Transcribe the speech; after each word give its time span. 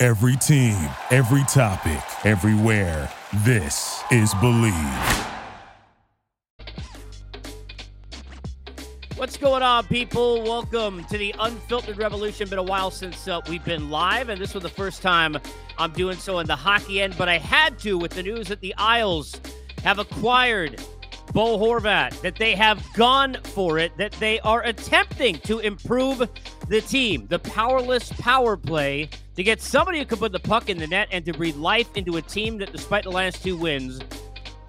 Every 0.00 0.36
team, 0.36 0.76
every 1.10 1.42
topic, 1.48 2.00
everywhere. 2.24 3.10
This 3.38 4.00
is 4.12 4.32
Bleav. 4.34 5.26
What's 9.16 9.36
going 9.36 9.64
on, 9.64 9.86
people? 9.86 10.44
Welcome 10.44 11.04
to 11.06 11.18
the 11.18 11.34
Unfiltered 11.40 11.98
Revolution. 11.98 12.48
Been 12.48 12.60
a 12.60 12.62
while 12.62 12.92
since 12.92 13.26
uh, 13.26 13.40
we've 13.48 13.64
been 13.64 13.90
live, 13.90 14.28
and 14.28 14.40
this 14.40 14.54
was 14.54 14.62
the 14.62 14.68
first 14.68 15.02
time 15.02 15.36
I'm 15.78 15.90
doing 15.90 16.16
so 16.16 16.38
in 16.38 16.46
the 16.46 16.54
hockey 16.54 17.00
end, 17.00 17.16
but 17.18 17.28
I 17.28 17.38
had 17.38 17.76
to 17.80 17.98
with 17.98 18.12
the 18.12 18.22
news 18.22 18.46
that 18.46 18.60
the 18.60 18.76
Isles 18.78 19.40
have 19.82 19.98
acquired 19.98 20.80
Bo 21.32 21.58
Horvat, 21.58 22.20
that 22.20 22.36
they 22.36 22.54
have 22.54 22.80
gone 22.94 23.36
for 23.42 23.78
it, 23.78 23.96
that 23.96 24.12
they 24.12 24.38
are 24.40 24.62
attempting 24.62 25.40
to 25.40 25.58
improve 25.58 26.28
the 26.68 26.80
team, 26.82 27.26
the 27.28 27.38
powerless 27.38 28.12
power 28.12 28.56
play, 28.56 29.08
to 29.36 29.42
get 29.42 29.60
somebody 29.60 29.98
who 29.98 30.04
can 30.04 30.18
put 30.18 30.32
the 30.32 30.38
puck 30.38 30.68
in 30.68 30.78
the 30.78 30.86
net 30.86 31.08
and 31.10 31.24
to 31.24 31.32
breathe 31.32 31.56
life 31.56 31.88
into 31.96 32.16
a 32.16 32.22
team 32.22 32.58
that, 32.58 32.72
despite 32.72 33.04
the 33.04 33.10
last 33.10 33.42
two 33.42 33.56
wins, 33.56 34.00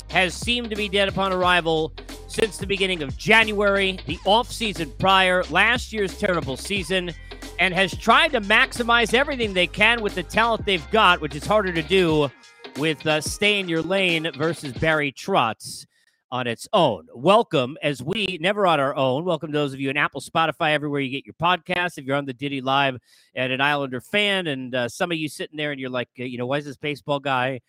has 0.09 0.33
seemed 0.33 0.69
to 0.69 0.75
be 0.75 0.87
dead 0.87 1.07
upon 1.07 1.33
arrival 1.33 1.93
since 2.27 2.57
the 2.57 2.67
beginning 2.67 3.03
of 3.03 3.17
January, 3.17 3.99
the 4.05 4.17
offseason 4.17 4.97
prior, 4.97 5.43
last 5.45 5.91
year's 5.91 6.17
terrible 6.17 6.55
season, 6.55 7.11
and 7.59 7.73
has 7.73 7.95
tried 7.95 8.29
to 8.29 8.41
maximize 8.41 9.13
everything 9.13 9.53
they 9.53 9.67
can 9.67 10.01
with 10.01 10.15
the 10.15 10.23
talent 10.23 10.65
they've 10.65 10.89
got, 10.91 11.19
which 11.19 11.35
is 11.35 11.45
harder 11.45 11.73
to 11.73 11.81
do 11.81 12.29
with 12.77 13.05
uh, 13.05 13.19
Stay 13.19 13.59
in 13.59 13.67
Your 13.67 13.81
Lane 13.81 14.31
versus 14.35 14.71
Barry 14.73 15.11
Trotz 15.11 15.85
on 16.31 16.47
its 16.47 16.67
own. 16.73 17.07
Welcome, 17.13 17.77
as 17.81 18.03
we 18.03 18.37
never 18.39 18.67
on 18.67 18.79
our 18.79 18.95
own. 18.95 19.25
Welcome 19.25 19.51
to 19.51 19.57
those 19.57 19.73
of 19.73 19.79
you 19.79 19.89
in 19.89 19.97
Apple, 19.97 20.21
Spotify, 20.21 20.73
everywhere 20.73 21.01
you 21.01 21.09
get 21.09 21.25
your 21.25 21.33
podcasts. 21.33 21.97
If 21.97 22.05
you're 22.05 22.15
on 22.15 22.25
the 22.25 22.33
Diddy 22.33 22.61
Live 22.61 22.97
and 23.33 23.51
an 23.51 23.61
Islander 23.61 23.99
fan, 23.99 24.47
and 24.47 24.75
uh, 24.75 24.89
some 24.89 25.11
of 25.11 25.17
you 25.17 25.27
sitting 25.27 25.57
there 25.57 25.71
and 25.71 25.79
you're 25.79 25.89
like, 25.89 26.09
uh, 26.19 26.23
you 26.23 26.37
know, 26.37 26.45
why 26.45 26.57
is 26.57 26.65
this 26.65 26.77
baseball 26.77 27.19
guy 27.19 27.61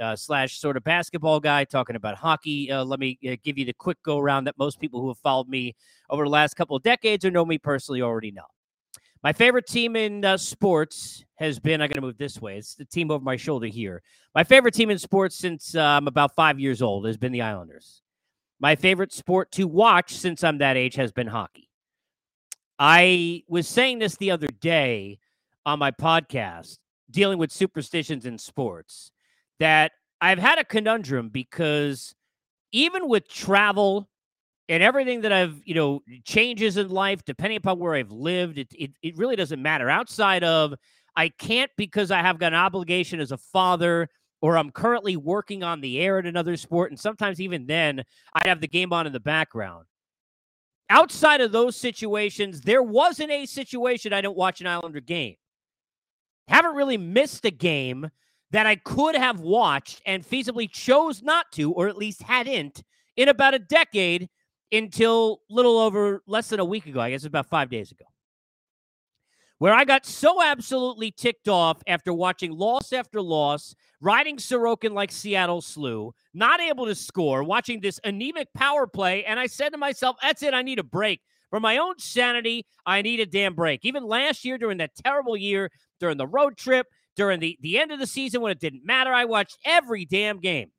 uh, 0.00 0.14
slash 0.14 0.58
sort 0.58 0.76
of 0.76 0.84
basketball 0.84 1.40
guy 1.40 1.64
talking 1.64 1.96
about 1.96 2.16
hockey? 2.16 2.70
Uh, 2.70 2.84
let 2.84 3.00
me 3.00 3.18
uh, 3.28 3.34
give 3.42 3.58
you 3.58 3.64
the 3.64 3.72
quick 3.72 4.00
go 4.04 4.18
around 4.18 4.44
that 4.44 4.56
most 4.58 4.78
people 4.80 5.00
who 5.00 5.08
have 5.08 5.18
followed 5.18 5.48
me 5.48 5.74
over 6.08 6.24
the 6.24 6.30
last 6.30 6.54
couple 6.54 6.76
of 6.76 6.82
decades 6.82 7.24
or 7.24 7.30
know 7.30 7.44
me 7.44 7.58
personally 7.58 8.00
already 8.02 8.30
know. 8.30 8.46
My 9.24 9.32
favorite 9.32 9.66
team 9.66 9.96
in 9.96 10.24
uh, 10.24 10.36
sports 10.36 11.24
has 11.36 11.58
been, 11.58 11.80
I'm 11.80 11.88
going 11.88 11.94
to 11.94 12.02
move 12.02 12.18
this 12.18 12.40
way. 12.40 12.58
It's 12.58 12.74
the 12.74 12.84
team 12.84 13.10
over 13.10 13.24
my 13.24 13.36
shoulder 13.36 13.66
here. 13.66 14.02
My 14.34 14.44
favorite 14.44 14.74
team 14.74 14.90
in 14.90 14.98
sports 14.98 15.36
since 15.36 15.74
uh, 15.74 15.80
I'm 15.82 16.06
about 16.06 16.34
five 16.36 16.60
years 16.60 16.82
old 16.82 17.06
has 17.06 17.16
been 17.16 17.32
the 17.32 17.40
Islanders. 17.40 18.02
My 18.60 18.76
favorite 18.76 19.12
sport 19.12 19.50
to 19.52 19.66
watch 19.66 20.14
since 20.14 20.44
I'm 20.44 20.58
that 20.58 20.76
age 20.76 20.94
has 20.94 21.12
been 21.12 21.26
hockey. 21.26 21.68
I 22.78 23.42
was 23.48 23.68
saying 23.68 23.98
this 23.98 24.16
the 24.16 24.30
other 24.30 24.46
day 24.46 25.18
on 25.66 25.78
my 25.78 25.90
podcast, 25.90 26.78
dealing 27.10 27.38
with 27.38 27.52
superstitions 27.52 28.26
in 28.26 28.38
sports, 28.38 29.10
that 29.60 29.92
I've 30.20 30.38
had 30.38 30.58
a 30.58 30.64
conundrum 30.64 31.28
because 31.28 32.14
even 32.72 33.08
with 33.08 33.28
travel 33.28 34.08
and 34.68 34.82
everything 34.82 35.20
that 35.20 35.32
I've, 35.32 35.60
you 35.64 35.74
know, 35.74 36.00
changes 36.24 36.76
in 36.76 36.88
life, 36.88 37.24
depending 37.24 37.58
upon 37.58 37.78
where 37.78 37.94
I've 37.94 38.10
lived, 38.10 38.58
it, 38.58 38.68
it, 38.72 38.92
it 39.02 39.16
really 39.16 39.36
doesn't 39.36 39.60
matter. 39.60 39.88
Outside 39.90 40.42
of, 40.42 40.74
I 41.16 41.28
can't 41.28 41.70
because 41.76 42.10
I 42.10 42.22
have 42.22 42.38
got 42.38 42.52
an 42.52 42.58
obligation 42.58 43.20
as 43.20 43.30
a 43.30 43.36
father 43.36 44.08
or 44.44 44.58
I'm 44.58 44.70
currently 44.70 45.16
working 45.16 45.62
on 45.62 45.80
the 45.80 45.98
air 45.98 46.18
in 46.18 46.26
another 46.26 46.58
sport. 46.58 46.90
And 46.90 47.00
sometimes 47.00 47.40
even 47.40 47.64
then, 47.64 48.04
I'd 48.34 48.46
have 48.46 48.60
the 48.60 48.68
game 48.68 48.92
on 48.92 49.06
in 49.06 49.12
the 49.14 49.18
background. 49.18 49.86
Outside 50.90 51.40
of 51.40 51.50
those 51.50 51.76
situations, 51.78 52.60
there 52.60 52.82
wasn't 52.82 53.30
a 53.30 53.46
situation 53.46 54.12
I 54.12 54.20
don't 54.20 54.36
watch 54.36 54.60
an 54.60 54.66
Islander 54.66 55.00
game. 55.00 55.36
Haven't 56.46 56.74
really 56.74 56.98
missed 56.98 57.46
a 57.46 57.50
game 57.50 58.10
that 58.50 58.66
I 58.66 58.76
could 58.76 59.14
have 59.14 59.40
watched 59.40 60.02
and 60.04 60.22
feasibly 60.22 60.70
chose 60.70 61.22
not 61.22 61.50
to, 61.52 61.72
or 61.72 61.88
at 61.88 61.96
least 61.96 62.22
hadn't, 62.22 62.82
in 63.16 63.30
about 63.30 63.54
a 63.54 63.58
decade 63.58 64.28
until 64.70 65.38
little 65.48 65.78
over 65.78 66.22
less 66.26 66.50
than 66.50 66.60
a 66.60 66.66
week 66.66 66.84
ago. 66.84 67.00
I 67.00 67.08
guess 67.08 67.20
it's 67.20 67.28
about 67.28 67.46
five 67.46 67.70
days 67.70 67.92
ago 67.92 68.04
where 69.58 69.74
I 69.74 69.84
got 69.84 70.04
so 70.04 70.42
absolutely 70.42 71.10
ticked 71.10 71.48
off 71.48 71.82
after 71.86 72.12
watching 72.12 72.52
loss 72.52 72.92
after 72.92 73.20
loss, 73.20 73.74
riding 74.00 74.36
Sorokin 74.36 74.92
like 74.92 75.12
Seattle 75.12 75.62
slew, 75.62 76.12
not 76.32 76.60
able 76.60 76.86
to 76.86 76.94
score, 76.94 77.44
watching 77.44 77.80
this 77.80 78.00
anemic 78.04 78.48
power 78.54 78.86
play. 78.86 79.24
And 79.24 79.38
I 79.38 79.46
said 79.46 79.70
to 79.70 79.78
myself, 79.78 80.16
that's 80.20 80.42
it. 80.42 80.54
I 80.54 80.62
need 80.62 80.78
a 80.78 80.84
break. 80.84 81.20
For 81.50 81.60
my 81.60 81.78
own 81.78 81.98
sanity, 81.98 82.66
I 82.84 83.02
need 83.02 83.20
a 83.20 83.26
damn 83.26 83.54
break. 83.54 83.84
Even 83.84 84.04
last 84.04 84.44
year, 84.44 84.58
during 84.58 84.78
that 84.78 84.96
terrible 85.04 85.36
year, 85.36 85.70
during 86.00 86.16
the 86.16 86.26
road 86.26 86.56
trip, 86.56 86.88
during 87.16 87.38
the, 87.38 87.56
the 87.60 87.78
end 87.78 87.92
of 87.92 88.00
the 88.00 88.08
season 88.08 88.40
when 88.40 88.50
it 88.50 88.58
didn't 88.58 88.84
matter, 88.84 89.12
I 89.12 89.24
watched 89.24 89.58
every 89.64 90.04
damn 90.04 90.40
game 90.40 90.72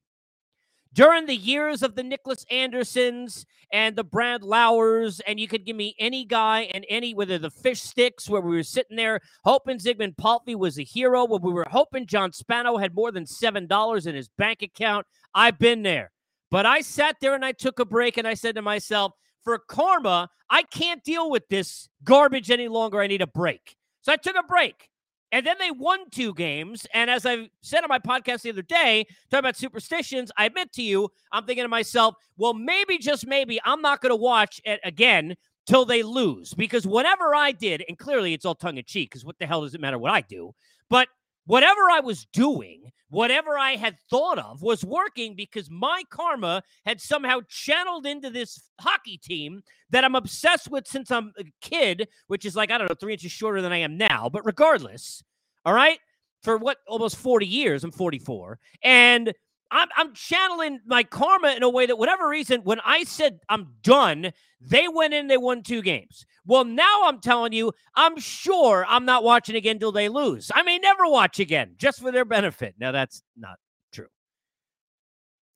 during 0.95 1.25
the 1.25 1.35
years 1.35 1.83
of 1.83 1.95
the 1.95 2.01
Niklas 2.01 2.45
Anderssons 2.49 3.45
and 3.71 3.97
the 3.97 4.03
Brad 4.03 4.43
Lauers, 4.43 5.19
and 5.27 5.39
you 5.39 5.47
could 5.47 5.65
give 5.65 5.75
me 5.75 5.93
any 5.99 6.23
guy 6.23 6.61
and 6.73 6.85
any, 6.89 7.13
whether 7.13 7.37
the 7.37 7.51
fish 7.51 7.81
sticks, 7.81 8.29
where 8.29 8.39
we 8.39 8.55
were 8.55 8.63
sitting 8.63 8.95
there 8.95 9.19
hoping 9.43 9.77
Zigmund 9.77 10.15
Palffy 10.17 10.55
was 10.55 10.79
a 10.79 10.83
hero, 10.83 11.25
where 11.25 11.39
we 11.39 11.51
were 11.51 11.67
hoping 11.69 12.07
John 12.07 12.31
Spano 12.31 12.77
had 12.77 12.95
more 12.95 13.11
than 13.11 13.25
$7 13.25 14.07
in 14.07 14.15
his 14.15 14.29
bank 14.37 14.61
account. 14.61 15.05
I've 15.33 15.59
been 15.59 15.83
there. 15.83 16.11
But 16.49 16.65
I 16.65 16.79
sat 16.79 17.17
there 17.19 17.35
and 17.35 17.43
I 17.43 17.51
took 17.51 17.79
a 17.79 17.85
break 17.85 18.17
and 18.17 18.27
I 18.27 18.33
said 18.33 18.55
to 18.55 18.61
myself, 18.61 19.11
for 19.43 19.59
karma, 19.59 20.29
I 20.49 20.63
can't 20.63 21.03
deal 21.03 21.29
with 21.29 21.47
this 21.49 21.89
garbage 22.03 22.49
any 22.49 22.69
longer. 22.69 23.01
I 23.01 23.07
need 23.07 23.21
a 23.21 23.27
break. 23.27 23.75
So 24.01 24.13
I 24.13 24.15
took 24.15 24.37
a 24.37 24.43
break. 24.43 24.89
And 25.31 25.45
then 25.45 25.57
they 25.59 25.71
won 25.71 26.09
two 26.11 26.33
games. 26.33 26.87
And 26.93 27.09
as 27.09 27.25
I 27.25 27.49
said 27.61 27.83
on 27.83 27.89
my 27.89 27.99
podcast 27.99 28.43
the 28.43 28.51
other 28.51 28.61
day, 28.61 29.05
talking 29.29 29.39
about 29.39 29.57
superstitions, 29.57 30.31
I 30.37 30.45
admit 30.45 30.71
to 30.73 30.81
you, 30.81 31.09
I'm 31.31 31.45
thinking 31.45 31.65
to 31.65 31.69
myself, 31.69 32.15
well, 32.37 32.53
maybe, 32.53 32.97
just 32.97 33.27
maybe, 33.27 33.59
I'm 33.65 33.81
not 33.81 34.01
going 34.01 34.11
to 34.11 34.15
watch 34.15 34.61
it 34.63 34.79
again 34.83 35.35
till 35.67 35.83
they 35.83 36.03
lose. 36.03 36.53
Because 36.53 36.87
whatever 36.87 37.35
I 37.35 37.51
did, 37.51 37.83
and 37.87 37.97
clearly 37.97 38.33
it's 38.33 38.45
all 38.45 38.55
tongue 38.55 38.77
in 38.77 38.85
cheek, 38.85 39.09
because 39.09 39.25
what 39.25 39.37
the 39.39 39.45
hell 39.45 39.63
does 39.63 39.75
it 39.75 39.81
matter 39.81 39.97
what 39.97 40.11
I 40.11 40.21
do? 40.21 40.53
But 40.89 41.09
whatever 41.45 41.81
I 41.91 41.99
was 41.99 42.25
doing, 42.33 42.91
whatever 43.09 43.57
I 43.57 43.75
had 43.75 43.97
thought 44.09 44.39
of 44.39 44.61
was 44.61 44.83
working 44.83 45.35
because 45.35 45.69
my 45.69 46.03
karma 46.09 46.63
had 46.85 46.99
somehow 46.99 47.39
channeled 47.47 48.05
into 48.05 48.29
this 48.29 48.69
hockey 48.79 49.17
team 49.17 49.61
that 49.91 50.03
I'm 50.03 50.15
obsessed 50.15 50.69
with 50.69 50.87
since 50.87 51.11
I'm 51.11 51.31
a 51.39 51.43
kid, 51.61 52.07
which 52.27 52.45
is 52.45 52.55
like, 52.55 52.71
I 52.71 52.77
don't 52.77 52.89
know, 52.89 52.95
three 52.99 53.13
inches 53.13 53.31
shorter 53.31 53.61
than 53.61 53.71
I 53.71 53.77
am 53.77 53.97
now. 53.97 54.29
But 54.29 54.45
regardless, 54.45 55.23
all 55.65 55.73
right, 55.73 55.99
for 56.41 56.57
what 56.57 56.77
almost 56.87 57.17
40 57.17 57.45
years, 57.45 57.83
I'm 57.83 57.91
44. 57.91 58.59
And 58.83 59.33
I'm, 59.71 59.87
I'm 59.97 60.13
channeling 60.13 60.79
my 60.85 61.03
karma 61.03 61.53
in 61.55 61.63
a 61.63 61.69
way 61.69 61.85
that, 61.85 61.97
whatever 61.97 62.29
reason, 62.29 62.61
when 62.61 62.79
I 62.85 63.03
said 63.03 63.39
I'm 63.49 63.73
done, 63.81 64.31
they 64.61 64.87
went 64.87 65.13
in, 65.13 65.27
they 65.27 65.37
won 65.37 65.63
two 65.63 65.81
games. 65.81 66.25
Well, 66.45 66.63
now 66.63 67.03
I'm 67.05 67.19
telling 67.19 67.51
you, 67.51 67.73
I'm 67.95 68.19
sure 68.19 68.85
I'm 68.87 69.05
not 69.05 69.23
watching 69.23 69.55
again 69.55 69.79
till 69.79 69.91
they 69.91 70.09
lose. 70.09 70.51
I 70.53 70.61
may 70.61 70.77
never 70.77 71.07
watch 71.07 71.39
again 71.39 71.75
just 71.77 71.99
for 71.99 72.11
their 72.11 72.25
benefit. 72.25 72.75
Now, 72.79 72.91
that's 72.91 73.23
not 73.35 73.57
true. 73.91 74.07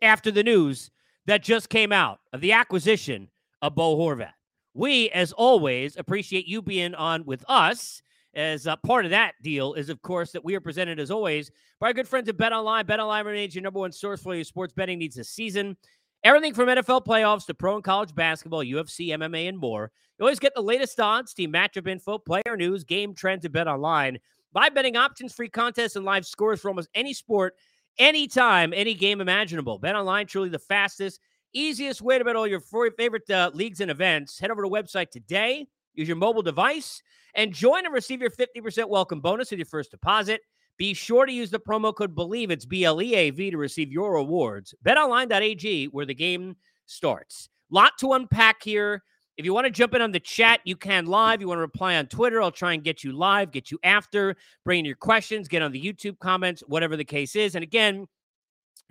After 0.02 0.32
the 0.32 0.44
news 0.44 0.90
that 1.26 1.44
just 1.44 1.70
came 1.70 1.92
out 1.92 2.20
of 2.34 2.42
the 2.42 2.54
acquisition 2.54 3.30
of 3.62 3.76
Bo 3.76 3.96
Horvat, 3.96 4.34
we, 4.74 5.10
as 5.12 5.32
always, 5.34 5.98
appreciate 5.98 6.48
you 6.48 6.62
being 6.62 6.96
on 6.96 7.26
with 7.26 7.44
us 7.48 8.02
as 8.34 8.68
uh, 8.68 8.76
part 8.78 9.06
of 9.06 9.12
that 9.12 9.34
deal 9.42 9.74
is, 9.74 9.90
of 9.90 10.02
course, 10.02 10.31
that 10.31 10.44
we 10.44 10.56
are 10.56 10.62
presented 10.62 11.00
as 11.00 11.12
always 11.12 11.52
by 11.80 11.88
our 11.88 11.94
good 11.94 12.08
friends 12.08 12.30
at 12.30 12.38
Bet 12.38 12.54
Online. 12.54 12.86
Bet 12.86 13.00
Online 13.00 13.26
remains 13.26 13.56
your 13.56 13.64
number 13.64 13.80
one 13.80 13.92
source 13.92 14.22
for 14.22 14.36
your 14.36 14.44
sports 14.44 14.74
betting 14.74 15.00
needs 15.00 15.16
this 15.16 15.30
season. 15.30 15.76
Everything 16.24 16.54
from 16.54 16.68
NFL 16.68 17.06
playoffs 17.06 17.46
to 17.46 17.54
pro 17.54 17.76
and 17.76 17.84
college 17.84 18.14
basketball, 18.14 18.64
UFC, 18.64 19.10
MMA, 19.10 19.48
and 19.48 19.58
more. 19.58 19.92
You 20.18 20.26
always 20.26 20.40
get 20.40 20.54
the 20.54 20.62
latest 20.62 21.00
odds, 21.00 21.34
team 21.34 21.54
matchup 21.54 21.88
info, 21.88 22.18
player 22.18 22.58
news, 22.58 22.84
game 22.84 23.14
trends 23.14 23.46
at 23.46 23.54
Bet 23.54 23.68
Online. 23.68 24.20
Live 24.54 24.76
betting 24.76 24.98
options, 24.98 25.34
free 25.34 25.50
contests, 25.50 25.96
and 25.96 26.04
live 26.04 26.26
scores 26.26 26.60
for 26.60 26.68
almost 26.68 26.90
any 26.94 27.14
sport, 27.14 27.56
anytime, 27.98 28.74
any 28.74 28.94
game 28.94 29.22
imaginable. 29.22 29.80
Bet 29.80 29.96
Online, 29.96 30.28
truly 30.28 30.50
the 30.50 30.60
fastest, 30.60 31.22
easiest 31.54 32.02
way 32.02 32.18
to 32.18 32.26
bet 32.26 32.36
all 32.36 32.48
your 32.48 32.62
favorite 32.98 33.30
uh, 33.30 33.50
leagues 33.54 33.80
and 33.80 33.90
events. 33.90 34.40
Head 34.40 34.52
over 34.52 34.64
to 34.64 34.70
the 34.70 34.76
website 34.76 35.12
today. 35.12 35.68
Use 35.94 36.08
your 36.08 36.18
mobile 36.18 36.42
device 36.42 37.02
and 37.36 37.54
join 37.54 37.86
and 37.86 37.94
receive 37.94 38.22
your 38.22 38.31
50% 38.31 38.90
welcome 38.90 39.22
bonus 39.22 39.52
with 39.52 39.60
your 39.60 39.66
first 39.66 39.92
deposit. 39.92 40.42
Be 40.78 40.94
sure 40.94 41.26
to 41.26 41.31
use 41.31 41.52
the 41.52 41.60
promo 41.60 41.94
code 41.94 42.16
BLEAV, 42.16 42.52
It's 42.52 42.66
B 42.66 42.86
L 42.86 43.02
E 43.02 43.14
A 43.16 43.30
V 43.31 43.52
to 43.52 43.58
receive 43.58 43.92
your 43.92 44.14
rewards. 44.14 44.74
BetOnline.ag, 44.86 45.88
where 45.88 46.06
the 46.06 46.14
game 46.14 46.56
starts. 46.86 47.50
Lot 47.70 47.94
to 48.00 48.14
unpack 48.14 48.64
here. 48.64 49.04
If 49.38 49.46
you 49.46 49.54
want 49.54 49.66
to 49.66 49.72
jump 49.72 49.94
in 49.94 50.02
on 50.02 50.12
the 50.12 50.20
chat, 50.20 50.60
you 50.66 50.76
can 50.76 51.06
live. 51.06 51.40
You 51.40 51.48
want 51.48 51.60
to 51.60 51.62
reply 51.62 51.96
on 51.96 52.08
Twitter, 52.08 52.42
I'll 52.42 52.52
try 52.52 52.74
and 52.74 52.84
get 52.84 53.06
you 53.06 53.14
live, 53.14 53.52
get 53.52 53.72
you 53.72 53.80
after, 53.84 54.36
bring 54.66 54.80
in 54.80 54.86
your 54.86 54.96
questions, 54.96 55.48
get 55.48 55.62
on 55.62 55.72
the 55.72 55.81
YouTube 55.81 56.20
comments, 56.20 56.62
whatever 56.68 56.98
the 56.98 57.06
case 57.06 57.38
is. 57.38 57.56
And 57.56 57.64
again, 57.64 58.06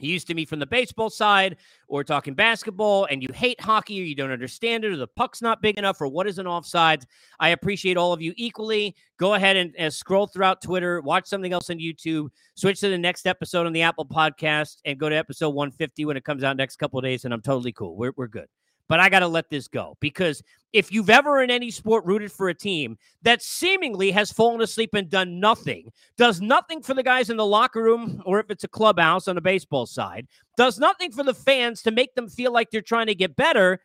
used 0.06 0.26
to 0.28 0.34
me 0.34 0.44
from 0.44 0.58
the 0.58 0.66
baseball 0.66 1.10
side 1.10 1.56
or 1.88 2.04
talking 2.04 2.34
basketball 2.34 3.06
and 3.06 3.22
you 3.22 3.28
hate 3.34 3.60
hockey 3.60 4.00
or 4.00 4.04
you 4.04 4.14
don't 4.14 4.30
understand 4.30 4.84
it 4.84 4.92
or 4.92 4.96
the 4.96 5.06
puck's 5.06 5.42
not 5.42 5.62
big 5.62 5.78
enough 5.78 6.00
or 6.00 6.08
what 6.08 6.26
is 6.26 6.38
an 6.38 6.46
offsides. 6.46 7.04
I 7.40 7.50
appreciate 7.50 7.96
all 7.96 8.12
of 8.12 8.22
you 8.22 8.32
equally. 8.36 8.94
Go 9.18 9.34
ahead 9.34 9.56
and, 9.56 9.74
and 9.76 9.92
scroll 9.92 10.26
throughout 10.26 10.62
Twitter, 10.62 11.00
watch 11.00 11.26
something 11.26 11.52
else 11.52 11.70
on 11.70 11.78
YouTube, 11.78 12.28
switch 12.54 12.80
to 12.80 12.88
the 12.88 12.98
next 12.98 13.26
episode 13.26 13.66
on 13.66 13.72
the 13.72 13.82
Apple 13.82 14.06
podcast 14.06 14.76
and 14.84 14.98
go 14.98 15.08
to 15.08 15.16
episode 15.16 15.50
150 15.50 16.04
when 16.04 16.16
it 16.16 16.24
comes 16.24 16.44
out 16.44 16.56
next 16.56 16.76
couple 16.76 17.00
days 17.00 17.24
and 17.24 17.34
I'm 17.34 17.42
totally 17.42 17.72
cool. 17.72 17.96
We're, 17.96 18.12
we're 18.16 18.28
good 18.28 18.48
but 18.88 19.00
I 19.00 19.08
got 19.08 19.20
to 19.20 19.28
let 19.28 19.50
this 19.50 19.68
go 19.68 19.96
because 20.00 20.42
if 20.72 20.92
you've 20.92 21.10
ever 21.10 21.42
in 21.42 21.50
any 21.50 21.70
sport 21.70 22.04
rooted 22.04 22.30
for 22.30 22.48
a 22.48 22.54
team 22.54 22.98
that 23.22 23.42
seemingly 23.42 24.10
has 24.10 24.32
fallen 24.32 24.60
asleep 24.60 24.90
and 24.94 25.08
done 25.08 25.40
nothing, 25.40 25.90
does 26.16 26.40
nothing 26.40 26.82
for 26.82 26.94
the 26.94 27.02
guys 27.02 27.30
in 27.30 27.36
the 27.36 27.46
locker 27.46 27.82
room, 27.82 28.22
or 28.26 28.38
if 28.40 28.50
it's 28.50 28.64
a 28.64 28.68
clubhouse 28.68 29.28
on 29.28 29.34
the 29.34 29.40
baseball 29.40 29.86
side, 29.86 30.26
does 30.56 30.78
nothing 30.78 31.10
for 31.10 31.24
the 31.24 31.34
fans 31.34 31.82
to 31.82 31.90
make 31.90 32.14
them 32.14 32.28
feel 32.28 32.52
like 32.52 32.70
they're 32.70 32.82
trying 32.82 33.06
to 33.06 33.14
get 33.14 33.36
better. 33.36 33.80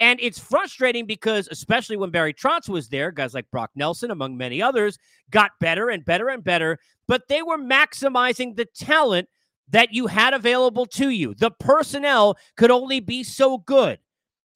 And 0.00 0.20
it's 0.22 0.38
frustrating 0.38 1.06
because, 1.06 1.48
especially 1.50 1.96
when 1.96 2.10
Barry 2.10 2.32
Trotz 2.32 2.68
was 2.68 2.88
there, 2.88 3.10
guys 3.10 3.34
like 3.34 3.50
Brock 3.50 3.70
Nelson, 3.74 4.12
among 4.12 4.36
many 4.36 4.62
others, 4.62 4.96
got 5.30 5.50
better 5.58 5.88
and 5.88 6.04
better 6.04 6.28
and 6.28 6.44
better, 6.44 6.78
but 7.08 7.26
they 7.28 7.42
were 7.42 7.58
maximizing 7.58 8.54
the 8.54 8.64
talent 8.64 9.28
that 9.70 9.92
you 9.92 10.06
had 10.06 10.34
available 10.34 10.86
to 10.86 11.10
you. 11.10 11.34
The 11.34 11.50
personnel 11.50 12.38
could 12.56 12.70
only 12.70 13.00
be 13.00 13.24
so 13.24 13.58
good 13.58 13.98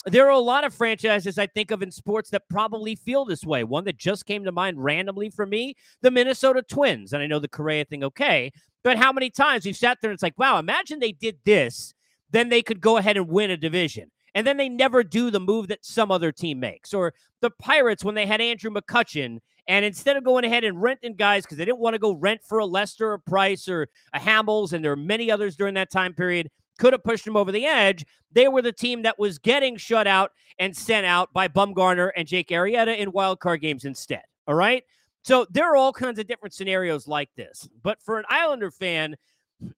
there 0.07 0.27
are 0.27 0.31
a 0.31 0.39
lot 0.39 0.65
of 0.65 0.75
franchises 0.75 1.39
I 1.39 1.47
think 1.47 1.71
of 1.71 1.83
in 1.83 1.91
sports 1.91 2.31
that 2.31 2.49
probably 2.49 2.97
feel 2.97 3.25
this 3.25 3.45
way. 3.45 3.65
One 3.65 3.85
that 3.85 3.99
just 3.99 4.27
came 4.27 4.45
to 4.45 4.53
mind 4.53 4.83
randomly 4.83 5.31
for 5.31 5.47
me, 5.47 5.75
the 6.01 6.11
Minnesota 6.11 6.63
Twins. 6.63 7.13
And 7.13 7.23
I 7.23 7.27
know 7.27 7.39
the 7.39 7.49
Correa 7.49 7.85
thing, 7.85 8.03
okay. 8.05 8.53
But 8.83 8.99
how 8.99 9.13
many 9.13 9.31
times 9.31 9.65
we've 9.65 9.77
sat 9.77 9.99
there 10.01 10.11
and 10.11 10.17
it's 10.17 10.23
like, 10.23 10.39
wow, 10.39 10.59
imagine 10.59 10.99
they 10.99 11.13
did 11.13 11.39
this, 11.45 11.95
then 12.31 12.49
they 12.49 12.63
could 12.63 12.81
go 12.81 12.97
ahead 12.97 13.17
and 13.17 13.29
win 13.29 13.51
a 13.51 13.57
division. 13.57 14.11
And 14.35 14.47
then 14.47 14.57
they 14.57 14.69
never 14.69 15.05
do 15.05 15.31
the 15.31 15.41
move 15.41 15.69
that 15.69 15.85
some 15.85 16.11
other 16.11 16.33
team 16.33 16.59
makes. 16.59 16.93
Or 16.95 17.15
the 17.41 17.51
Pirates 17.51 18.03
when 18.03 18.15
they 18.15 18.27
had 18.27 18.41
Andrew 18.41 18.71
McCutchen, 18.71 19.39
and 19.69 19.85
instead 19.85 20.17
of 20.17 20.25
going 20.25 20.45
ahead 20.45 20.65
and 20.65 20.83
renting 20.83 21.15
guys 21.15 21.45
because 21.45 21.59
they 21.59 21.65
didn't 21.65 21.79
want 21.79 21.95
to 21.95 21.99
go 21.99 22.13
rent 22.13 22.41
for 22.49 22.59
a 22.59 22.67
Lester, 22.67 23.13
a 23.13 23.19
Price, 23.21 23.69
or 23.69 23.89
a 24.13 24.19
Hamels, 24.19 24.73
and 24.73 24.85
there 24.85 24.93
are 24.93 24.97
many 24.97 25.31
others 25.31 25.55
during 25.55 25.75
that 25.75 25.91
time 25.91 26.15
period, 26.15 26.51
could 26.79 26.93
have 26.93 27.05
pushed 27.05 27.25
them 27.25 27.37
over 27.37 27.53
the 27.53 27.67
edge. 27.67 28.05
They 28.33 28.49
were 28.49 28.63
the 28.63 28.73
team 28.73 29.03
that 29.03 29.19
was 29.19 29.39
getting 29.39 29.77
shut 29.77 30.07
out 30.07 30.33
and 30.59 30.77
sent 30.77 31.07
out 31.07 31.33
by 31.33 31.49
Bumgarner 31.49 32.11
and 32.17 32.27
Jake 32.27 32.49
Arrieta 32.49 32.97
in 32.97 33.13
wild 33.13 33.41
card 33.41 33.61
games 33.61 33.85
instead. 33.85 34.23
All 34.47 34.55
right. 34.55 34.85
So 35.23 35.47
there 35.51 35.71
are 35.71 35.77
all 35.77 35.93
kinds 35.93 36.19
of 36.19 36.27
different 36.27 36.55
scenarios 36.55 37.07
like 37.07 37.31
this. 37.37 37.69
But 37.83 38.03
for 38.03 38.19
an 38.19 38.25
Islander 38.29 38.71
fan, 38.71 39.17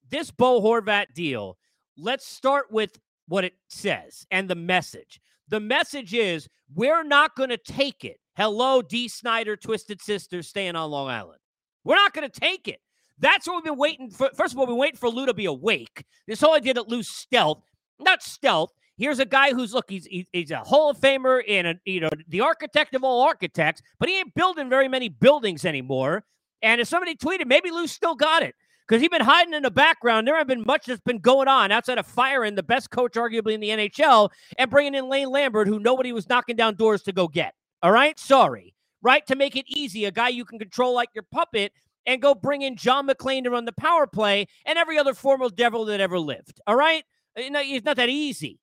this 0.08 0.30
Bo 0.30 0.62
Horvat 0.62 1.12
deal, 1.14 1.58
let's 1.98 2.26
start 2.26 2.70
with 2.70 2.98
what 3.28 3.44
it 3.44 3.54
says 3.68 4.26
and 4.30 4.48
the 4.48 4.54
message. 4.54 5.20
The 5.48 5.60
message 5.60 6.14
is 6.14 6.48
we're 6.74 7.04
not 7.04 7.36
going 7.36 7.50
to 7.50 7.58
take 7.58 8.04
it. 8.04 8.18
Hello, 8.36 8.82
Dee 8.82 9.08
Snider, 9.08 9.56
Twisted 9.56 10.00
Sisters, 10.00 10.48
staying 10.48 10.76
on 10.76 10.90
Long 10.90 11.08
Island. 11.08 11.38
We're 11.84 11.96
not 11.96 12.14
going 12.14 12.28
to 12.28 12.40
take 12.40 12.66
it. 12.66 12.80
That's 13.18 13.46
what 13.46 13.56
we've 13.56 13.64
been 13.64 13.78
waiting 13.78 14.10
for. 14.10 14.30
First 14.34 14.52
of 14.52 14.58
all, 14.58 14.66
we've 14.66 14.72
been 14.72 14.78
waiting 14.78 14.98
for 14.98 15.08
Lou 15.08 15.26
to 15.26 15.34
be 15.34 15.46
awake. 15.46 16.04
This 16.26 16.40
whole 16.40 16.54
idea 16.54 16.74
that 16.74 16.88
Lou's 16.88 17.08
stealth, 17.08 17.62
not 18.00 18.22
stealth. 18.22 18.70
Here's 18.96 19.18
a 19.18 19.24
guy 19.24 19.52
who's 19.52 19.72
look, 19.74 19.86
he's 19.88 20.06
he's 20.32 20.50
a 20.50 20.58
Hall 20.58 20.90
of 20.90 20.98
Famer 20.98 21.42
and 21.48 21.66
a, 21.66 21.74
you 21.84 22.00
know 22.00 22.10
the 22.28 22.40
architect 22.40 22.94
of 22.94 23.02
all 23.02 23.22
architects, 23.22 23.82
but 23.98 24.08
he 24.08 24.18
ain't 24.18 24.34
building 24.34 24.68
very 24.68 24.88
many 24.88 25.08
buildings 25.08 25.64
anymore. 25.64 26.24
And 26.62 26.80
if 26.80 26.88
somebody 26.88 27.16
tweeted, 27.16 27.46
maybe 27.46 27.70
Lou 27.70 27.86
still 27.86 28.14
got 28.14 28.42
it 28.42 28.54
because 28.86 29.00
he's 29.00 29.10
been 29.10 29.20
hiding 29.20 29.54
in 29.54 29.62
the 29.62 29.70
background. 29.70 30.26
There 30.26 30.36
haven't 30.36 30.58
been 30.58 30.66
much 30.66 30.86
that's 30.86 31.00
been 31.00 31.18
going 31.18 31.48
on 31.48 31.72
outside 31.72 31.98
of 31.98 32.06
firing 32.06 32.54
the 32.54 32.62
best 32.62 32.90
coach, 32.90 33.14
arguably 33.14 33.54
in 33.54 33.60
the 33.60 33.70
NHL, 33.70 34.30
and 34.58 34.70
bringing 34.70 34.94
in 34.94 35.08
Lane 35.08 35.30
Lambert, 35.30 35.66
who 35.68 35.78
nobody 35.78 36.12
was 36.12 36.28
knocking 36.28 36.56
down 36.56 36.76
doors 36.76 37.02
to 37.02 37.12
go 37.12 37.28
get. 37.28 37.54
All 37.82 37.90
right, 37.90 38.18
sorry, 38.18 38.74
right? 39.02 39.26
To 39.26 39.36
make 39.36 39.56
it 39.56 39.66
easy, 39.68 40.04
a 40.04 40.10
guy 40.10 40.28
you 40.28 40.44
can 40.44 40.58
control 40.58 40.94
like 40.94 41.10
your 41.14 41.24
puppet 41.30 41.72
and 42.06 42.22
go 42.22 42.34
bring 42.34 42.62
in 42.62 42.76
John 42.76 43.06
MacLean 43.06 43.44
to 43.44 43.50
run 43.50 43.64
the 43.64 43.72
power 43.72 44.06
play 44.06 44.46
and 44.64 44.78
every 44.78 44.98
other 44.98 45.14
former 45.14 45.48
devil 45.48 45.84
that 45.86 46.00
ever 46.00 46.18
lived. 46.18 46.60
All 46.66 46.76
right? 46.76 47.04
Uh, 47.38 47.42
it's 47.56 47.84
not 47.84 47.96
that 47.96 48.08
easy. 48.08 48.60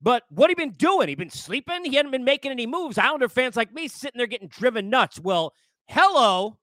But 0.00 0.24
what 0.28 0.50
he 0.50 0.54
been 0.54 0.72
doing? 0.72 1.08
He 1.08 1.14
been 1.14 1.30
sleeping? 1.30 1.84
He 1.84 1.96
hadn't 1.96 2.12
been 2.12 2.24
making 2.24 2.50
any 2.50 2.66
moves. 2.66 2.98
Islander 2.98 3.28
fans 3.28 3.56
like 3.56 3.72
me 3.72 3.88
sitting 3.88 4.18
there 4.18 4.26
getting 4.26 4.48
driven 4.48 4.90
nuts. 4.90 5.18
Well, 5.18 5.54
hello. 5.86 6.58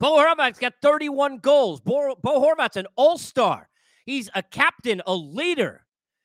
Bo 0.00 0.16
Horvat's 0.16 0.58
got 0.58 0.72
31 0.80 1.38
goals. 1.38 1.80
Bo, 1.80 2.16
Bo 2.22 2.40
Horvat's 2.40 2.76
an 2.76 2.86
all-star. 2.96 3.68
He's 4.06 4.30
a 4.34 4.42
captain, 4.42 5.02
a 5.06 5.14
leader. 5.14 5.83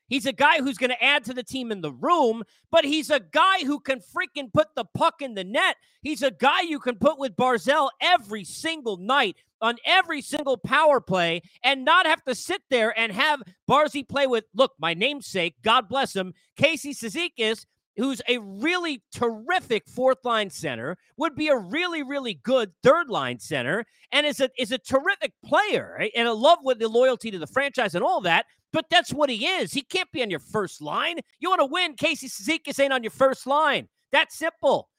He's 0.10 0.26
a 0.26 0.34
guy 0.34 0.60
who's 0.60 0.78
going 0.78 0.90
to 0.90 1.04
add 1.04 1.24
to 1.26 1.34
the 1.34 1.44
team 1.44 1.72
in 1.72 1.82
the 1.82 1.92
room, 1.92 2.44
but 2.72 2.84
he's 2.84 3.10
a 3.10 3.20
guy 3.20 3.60
who 3.60 3.80
can 3.80 4.00
freaking 4.00 4.52
put 4.52 4.68
the 4.76 4.86
puck 4.86 5.22
in 5.22 5.36
the 5.36 5.44
net. 5.44 5.78
He's 6.02 6.24
a 6.24 6.32
guy 6.32 6.62
you 6.62 6.80
can 6.80 6.96
put 6.96 7.20
with 7.20 7.36
Barzal 7.36 7.90
every 8.02 8.44
single 8.44 8.98
night 8.98 9.38
on 9.62 9.76
every 9.86 10.22
single 10.22 10.58
power 10.58 11.00
play 11.00 11.42
and 11.64 11.86
not 11.86 12.06
have 12.06 12.24
to 12.26 12.36
sit 12.36 12.62
there 12.70 12.98
and 12.98 13.12
have 13.12 13.42
Barzy 13.70 14.08
play 14.08 14.26
with, 14.26 14.46
look, 14.54 14.74
my 14.80 14.94
namesake, 14.94 15.56
God 15.62 15.88
bless 15.90 16.16
him, 16.16 16.34
Casey 16.56 16.94
Cizikas, 16.94 17.66
who's 17.98 18.22
a 18.28 18.38
really 18.40 19.04
terrific 19.14 19.88
fourth 19.88 20.24
line 20.24 20.50
center, 20.50 20.98
would 21.18 21.36
be 21.36 21.48
a 21.50 21.58
really, 21.58 22.04
really 22.04 22.36
good 22.44 22.72
third 22.84 23.10
line 23.10 23.40
center, 23.40 23.86
and 24.12 24.26
is 24.26 24.40
a 24.40 24.50
is 24.58 24.72
a 24.72 24.78
terrific 24.78 25.34
player. 25.46 25.96
Right? 26.00 26.12
And 26.16 26.28
I 26.28 26.32
love 26.32 26.60
with 26.64 26.80
the 26.80 26.88
loyalty 26.88 27.32
to 27.32 27.40
the 27.40 27.48
franchise 27.48 27.96
and 27.96 28.04
all 28.04 28.22
that. 28.22 28.46
But 28.72 28.86
that's 28.90 29.12
what 29.12 29.30
he 29.30 29.48
is. 29.48 29.74
He 29.74 29.82
can't 29.82 30.12
be 30.12 30.22
on 30.22 30.30
your 30.30 30.40
first 30.40 30.82
line. 30.82 31.20
You 31.40 31.50
want 31.50 31.62
to 31.62 31.66
win, 31.66 31.96
Casey 31.96 32.28
Cizikas 32.28 32.80
ain't 32.80 32.94
on 32.94 33.04
your 33.04 33.12
first 33.12 33.48
line. 33.48 33.88
That's 34.12 34.38
simple. 34.38 34.90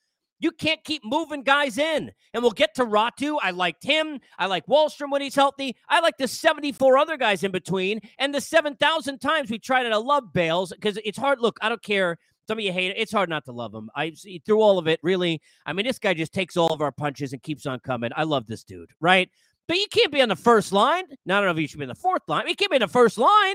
You 0.41 0.51
can't 0.51 0.83
keep 0.83 1.05
moving 1.05 1.43
guys 1.43 1.79
in. 1.79 2.11
And 2.33 2.43
we'll 2.43 2.53
get 2.53 2.75
to 2.77 2.87
Raty. 2.87 3.37
I 3.43 3.51
liked 3.51 3.85
him. 3.85 4.21
I 4.39 4.47
like 4.47 4.67
Wahlstrom 4.67 5.11
when 5.11 5.21
he's 5.21 5.35
healthy. 5.35 5.77
I 5.89 6.01
like 6.01 6.17
the 6.17 6.27
74 6.27 6.97
other 6.97 7.19
guys 7.19 7.45
in 7.45 7.53
between. 7.53 8.01
And 8.19 8.35
the 8.35 8.41
7,000 8.41 9.19
times 9.19 9.51
we 9.51 9.59
tried 9.59 9.85
to 9.85 9.99
love 9.99 10.33
Bales 10.33 10.73
because 10.73 10.99
it's 11.05 11.19
hard. 11.19 11.41
Look, 11.41 11.59
I 11.61 11.69
don't 11.69 11.83
care. 11.83 12.17
Some 12.51 12.59
of 12.59 12.65
you 12.65 12.73
hate 12.73 12.91
it. 12.91 12.97
It's 12.99 13.13
hard 13.13 13.29
not 13.29 13.45
to 13.45 13.53
love 13.53 13.73
him. 13.73 13.91
I 13.95 14.11
see 14.11 14.43
through 14.45 14.61
all 14.61 14.77
of 14.77 14.89
it, 14.89 14.99
really. 15.05 15.41
I 15.65 15.73
mean, 15.73 15.87
this 15.87 16.01
guy 16.01 16.15
just 16.15 16.35
takes 16.35 16.57
all 16.57 16.73
of 16.73 16.81
our 16.81 16.91
punches 16.91 17.33
and 17.33 17.41
keeps 17.41 17.65
on 17.65 17.79
coming. 17.79 18.11
I 18.17 18.25
love 18.25 18.49
this 18.49 18.65
dude, 18.65 18.91
right? 19.01 19.31
But 19.69 19.77
you 19.77 19.87
can't 19.89 20.11
be 20.11 20.21
on 20.21 20.31
the 20.31 20.35
first 20.35 20.73
line. 20.73 21.05
Now, 21.25 21.37
I 21.37 21.41
don't 21.43 21.47
know 21.47 21.53
if 21.53 21.63
you 21.63 21.69
should 21.69 21.79
be 21.79 21.85
in 21.85 21.91
the 21.91 21.95
fourth 21.95 22.23
line. 22.27 22.49
You 22.49 22.57
can't 22.57 22.73
be 22.73 22.79
in 22.79 22.81
the 22.81 22.89
first 22.89 23.19
line. 23.19 23.55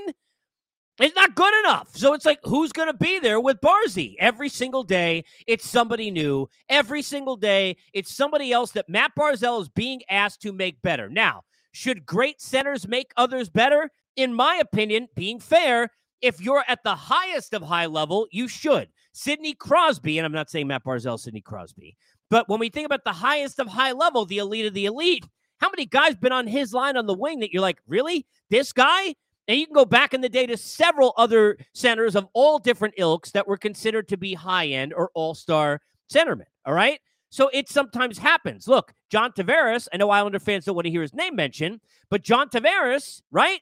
It's 0.98 1.14
not 1.14 1.34
good 1.34 1.52
enough. 1.60 1.94
So 1.94 2.14
it's 2.14 2.24
like, 2.24 2.38
who's 2.44 2.72
going 2.72 2.88
to 2.88 2.96
be 2.96 3.18
there 3.18 3.38
with 3.38 3.60
Barzy? 3.60 4.14
Every 4.18 4.48
single 4.48 4.82
day, 4.82 5.24
it's 5.46 5.68
somebody 5.68 6.10
new. 6.10 6.48
Every 6.70 7.02
single 7.02 7.36
day, 7.36 7.76
it's 7.92 8.16
somebody 8.16 8.50
else 8.50 8.70
that 8.70 8.88
Matt 8.88 9.12
Barzal 9.14 9.60
is 9.60 9.68
being 9.68 10.00
asked 10.08 10.40
to 10.40 10.54
make 10.54 10.80
better. 10.80 11.10
Now, 11.10 11.42
should 11.72 12.06
great 12.06 12.40
centers 12.40 12.88
make 12.88 13.12
others 13.18 13.50
better? 13.50 13.90
In 14.16 14.32
my 14.32 14.54
opinion, 14.54 15.08
being 15.14 15.38
fair, 15.38 15.90
if 16.22 16.40
you're 16.40 16.64
at 16.68 16.82
the 16.82 16.94
highest 16.94 17.54
of 17.54 17.62
high 17.62 17.86
level, 17.86 18.26
you 18.30 18.48
should. 18.48 18.88
Sidney 19.12 19.54
Crosby, 19.54 20.18
and 20.18 20.26
I'm 20.26 20.32
not 20.32 20.50
saying 20.50 20.66
Matt 20.66 20.84
Barzal, 20.84 21.18
Sidney 21.18 21.40
Crosby, 21.40 21.96
but 22.30 22.48
when 22.48 22.60
we 22.60 22.68
think 22.68 22.86
about 22.86 23.04
the 23.04 23.12
highest 23.12 23.58
of 23.58 23.68
high 23.68 23.92
level, 23.92 24.26
the 24.26 24.38
elite 24.38 24.66
of 24.66 24.74
the 24.74 24.86
elite, 24.86 25.24
how 25.58 25.70
many 25.70 25.86
guys 25.86 26.16
been 26.16 26.32
on 26.32 26.46
his 26.46 26.72
line 26.72 26.96
on 26.96 27.06
the 27.06 27.14
wing 27.14 27.40
that 27.40 27.52
you're 27.52 27.62
like, 27.62 27.78
really? 27.86 28.26
This 28.50 28.72
guy? 28.72 29.14
And 29.48 29.58
you 29.58 29.66
can 29.66 29.74
go 29.74 29.84
back 29.84 30.12
in 30.12 30.20
the 30.20 30.28
day 30.28 30.46
to 30.46 30.56
several 30.56 31.14
other 31.16 31.56
centers 31.72 32.16
of 32.16 32.26
all 32.32 32.58
different 32.58 32.94
ilks 32.98 33.30
that 33.30 33.46
were 33.46 33.56
considered 33.56 34.08
to 34.08 34.16
be 34.16 34.34
high 34.34 34.66
end 34.66 34.92
or 34.92 35.10
all 35.14 35.34
star 35.34 35.80
centermen. 36.12 36.46
All 36.64 36.74
right. 36.74 37.00
So 37.30 37.48
it 37.52 37.68
sometimes 37.68 38.18
happens. 38.18 38.66
Look, 38.66 38.92
John 39.10 39.32
Tavares, 39.32 39.88
I 39.92 39.98
know 39.98 40.10
Islander 40.10 40.38
fans 40.38 40.64
don't 40.64 40.74
want 40.74 40.86
to 40.86 40.90
hear 40.90 41.02
his 41.02 41.14
name 41.14 41.36
mentioned, 41.36 41.80
but 42.10 42.22
John 42.22 42.48
Tavares, 42.48 43.22
right, 43.30 43.60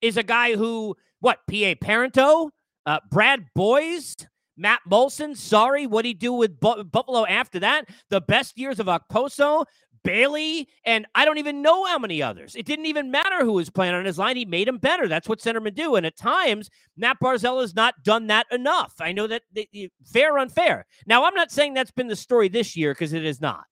is 0.00 0.16
a 0.16 0.22
guy 0.22 0.54
who, 0.54 0.96
what, 1.20 1.38
PA 1.48 1.74
Parenteau, 1.82 2.50
uh, 2.86 3.00
Brad 3.10 3.46
Boyes, 3.54 4.14
Matt 4.56 4.80
Moulson, 4.88 5.36
sorry, 5.36 5.86
what 5.86 6.04
he 6.04 6.14
do 6.14 6.32
with 6.32 6.58
Bu- 6.60 6.84
Buffalo 6.84 7.26
after 7.26 7.58
that? 7.60 7.88
The 8.10 8.20
best 8.20 8.56
years 8.58 8.80
of 8.80 8.86
Okposo, 8.86 9.66
Bailey, 10.04 10.68
and 10.84 11.04
I 11.14 11.24
don't 11.24 11.38
even 11.38 11.62
know 11.62 11.84
how 11.84 11.98
many 11.98 12.22
others. 12.22 12.54
It 12.54 12.64
didn't 12.64 12.86
even 12.86 13.10
matter 13.10 13.44
who 13.44 13.52
was 13.52 13.70
playing 13.70 13.94
on 13.94 14.04
his 14.04 14.18
line. 14.18 14.36
He 14.36 14.44
made 14.44 14.68
him 14.68 14.78
better. 14.78 15.08
That's 15.08 15.28
what 15.28 15.40
centermen 15.40 15.74
do. 15.74 15.96
And 15.96 16.06
at 16.06 16.16
times, 16.16 16.70
Matt 16.96 17.18
Barzal 17.20 17.60
has 17.60 17.74
not 17.74 17.94
done 18.04 18.28
that 18.28 18.46
enough. 18.52 18.94
I 19.00 19.12
know 19.12 19.26
that 19.26 19.42
they, 19.52 19.90
fair, 20.04 20.38
unfair. 20.38 20.86
Now, 21.06 21.24
I'm 21.24 21.34
not 21.34 21.50
saying 21.50 21.74
that's 21.74 21.90
been 21.90 22.06
the 22.06 22.16
story 22.16 22.48
this 22.48 22.76
year 22.76 22.92
because 22.94 23.12
it 23.12 23.24
is 23.24 23.40
not. 23.40 23.64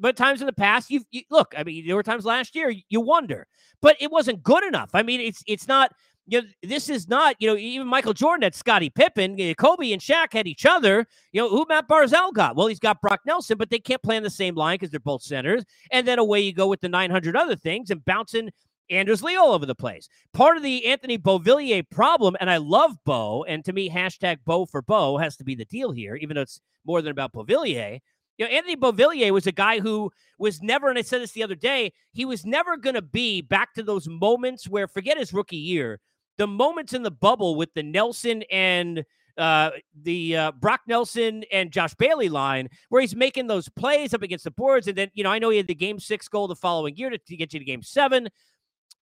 but 0.00 0.16
times 0.16 0.40
in 0.40 0.46
the 0.46 0.52
past, 0.52 0.90
you've 0.90 1.04
you, 1.10 1.22
look. 1.30 1.54
I 1.56 1.64
mean, 1.64 1.86
there 1.86 1.96
were 1.96 2.02
times 2.02 2.24
last 2.24 2.54
year 2.56 2.72
you 2.88 3.00
wonder, 3.00 3.46
but 3.80 3.96
it 4.00 4.10
wasn't 4.10 4.42
good 4.42 4.64
enough. 4.64 4.90
I 4.94 5.02
mean, 5.02 5.20
it's 5.20 5.42
it's 5.46 5.68
not. 5.68 5.92
You 6.26 6.42
know, 6.42 6.48
this 6.62 6.88
is 6.88 7.08
not. 7.08 7.36
You 7.40 7.48
know, 7.48 7.56
even 7.56 7.86
Michael 7.86 8.14
Jordan 8.14 8.42
had 8.42 8.54
Scottie 8.54 8.90
Pippen, 8.90 9.36
Kobe 9.54 9.92
and 9.92 10.00
Shaq 10.00 10.32
had 10.32 10.46
each 10.46 10.64
other. 10.64 11.06
You 11.32 11.42
know, 11.42 11.48
who 11.48 11.66
Matt 11.68 11.88
Barzal 11.88 12.32
got? 12.32 12.54
Well, 12.56 12.68
he's 12.68 12.78
got 12.78 13.00
Brock 13.00 13.20
Nelson, 13.26 13.58
but 13.58 13.70
they 13.70 13.78
can't 13.78 14.02
play 14.02 14.16
on 14.16 14.22
the 14.22 14.30
same 14.30 14.54
line 14.54 14.76
because 14.76 14.90
they're 14.90 15.00
both 15.00 15.22
centers. 15.22 15.64
And 15.90 16.06
then 16.06 16.18
away 16.18 16.40
you 16.40 16.52
go 16.52 16.68
with 16.68 16.80
the 16.80 16.88
900 16.88 17.36
other 17.36 17.56
things 17.56 17.90
and 17.90 18.04
bouncing 18.04 18.50
Anders 18.90 19.22
Lee 19.22 19.36
all 19.36 19.52
over 19.52 19.66
the 19.66 19.74
place. 19.74 20.08
Part 20.32 20.56
of 20.56 20.62
the 20.62 20.86
Anthony 20.86 21.18
Beauvillier 21.18 21.88
problem, 21.90 22.36
and 22.40 22.50
I 22.50 22.58
love 22.58 22.92
Bo, 23.04 23.44
and 23.48 23.64
to 23.64 23.72
me, 23.72 23.90
hashtag 23.90 24.38
Bo 24.44 24.66
for 24.66 24.82
Bo 24.82 25.16
has 25.16 25.36
to 25.38 25.44
be 25.44 25.54
the 25.54 25.64
deal 25.64 25.92
here, 25.92 26.14
even 26.16 26.34
though 26.34 26.42
it's 26.42 26.60
more 26.84 27.02
than 27.02 27.10
about 27.10 27.32
Beauvillier. 27.32 28.00
You 28.38 28.46
know, 28.46 28.50
Anthony 28.50 28.76
Beauvillier 28.76 29.30
was 29.30 29.46
a 29.46 29.52
guy 29.52 29.80
who 29.80 30.10
was 30.38 30.62
never, 30.62 30.88
and 30.88 30.98
I 30.98 31.02
said 31.02 31.20
this 31.20 31.32
the 31.32 31.42
other 31.42 31.54
day, 31.54 31.92
he 32.12 32.24
was 32.24 32.44
never 32.44 32.76
going 32.76 32.94
to 32.94 33.02
be 33.02 33.40
back 33.40 33.74
to 33.74 33.82
those 33.82 34.08
moments 34.08 34.68
where, 34.68 34.88
forget 34.88 35.18
his 35.18 35.32
rookie 35.32 35.56
year, 35.56 36.00
the 36.38 36.46
moments 36.46 36.92
in 36.92 37.02
the 37.02 37.10
bubble 37.10 37.54
with 37.54 37.72
the 37.74 37.82
Nelson 37.82 38.42
and 38.50 39.04
uh, 39.38 39.70
the 40.02 40.36
uh, 40.36 40.52
Brock 40.52 40.80
Nelson 40.86 41.44
and 41.50 41.70
Josh 41.70 41.94
Bailey 41.94 42.28
line, 42.28 42.68
where 42.88 43.00
he's 43.00 43.16
making 43.16 43.46
those 43.46 43.68
plays 43.68 44.12
up 44.14 44.22
against 44.22 44.44
the 44.44 44.50
boards. 44.50 44.88
And 44.88 44.96
then, 44.96 45.08
you 45.14 45.24
know, 45.24 45.30
I 45.30 45.38
know 45.38 45.50
he 45.50 45.56
had 45.56 45.66
the 45.66 45.74
game 45.74 45.98
six 45.98 46.28
goal 46.28 46.48
the 46.48 46.56
following 46.56 46.96
year 46.96 47.10
to, 47.10 47.18
to 47.18 47.36
get 47.36 47.52
you 47.52 47.58
to 47.58 47.64
game 47.64 47.82
seven, 47.82 48.28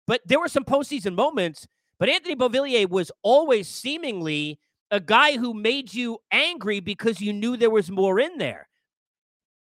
but 0.08 0.22
there 0.26 0.40
were 0.40 0.48
some 0.48 0.64
postseason 0.64 1.16
moments. 1.16 1.68
But 2.00 2.10
Anthony 2.10 2.36
Beauvillier 2.36 2.90
was 2.90 3.12
always 3.22 3.70
seemingly 3.70 4.60
a 4.92 5.00
guy 5.00 5.38
who 5.38 5.54
made 5.54 5.94
you 5.94 6.20
angry 6.32 6.80
because 6.80 7.22
you 7.22 7.32
knew 7.32 7.56
there 7.56 7.70
was 7.70 7.90
more 7.90 8.20
in 8.20 8.38
there 8.38 8.68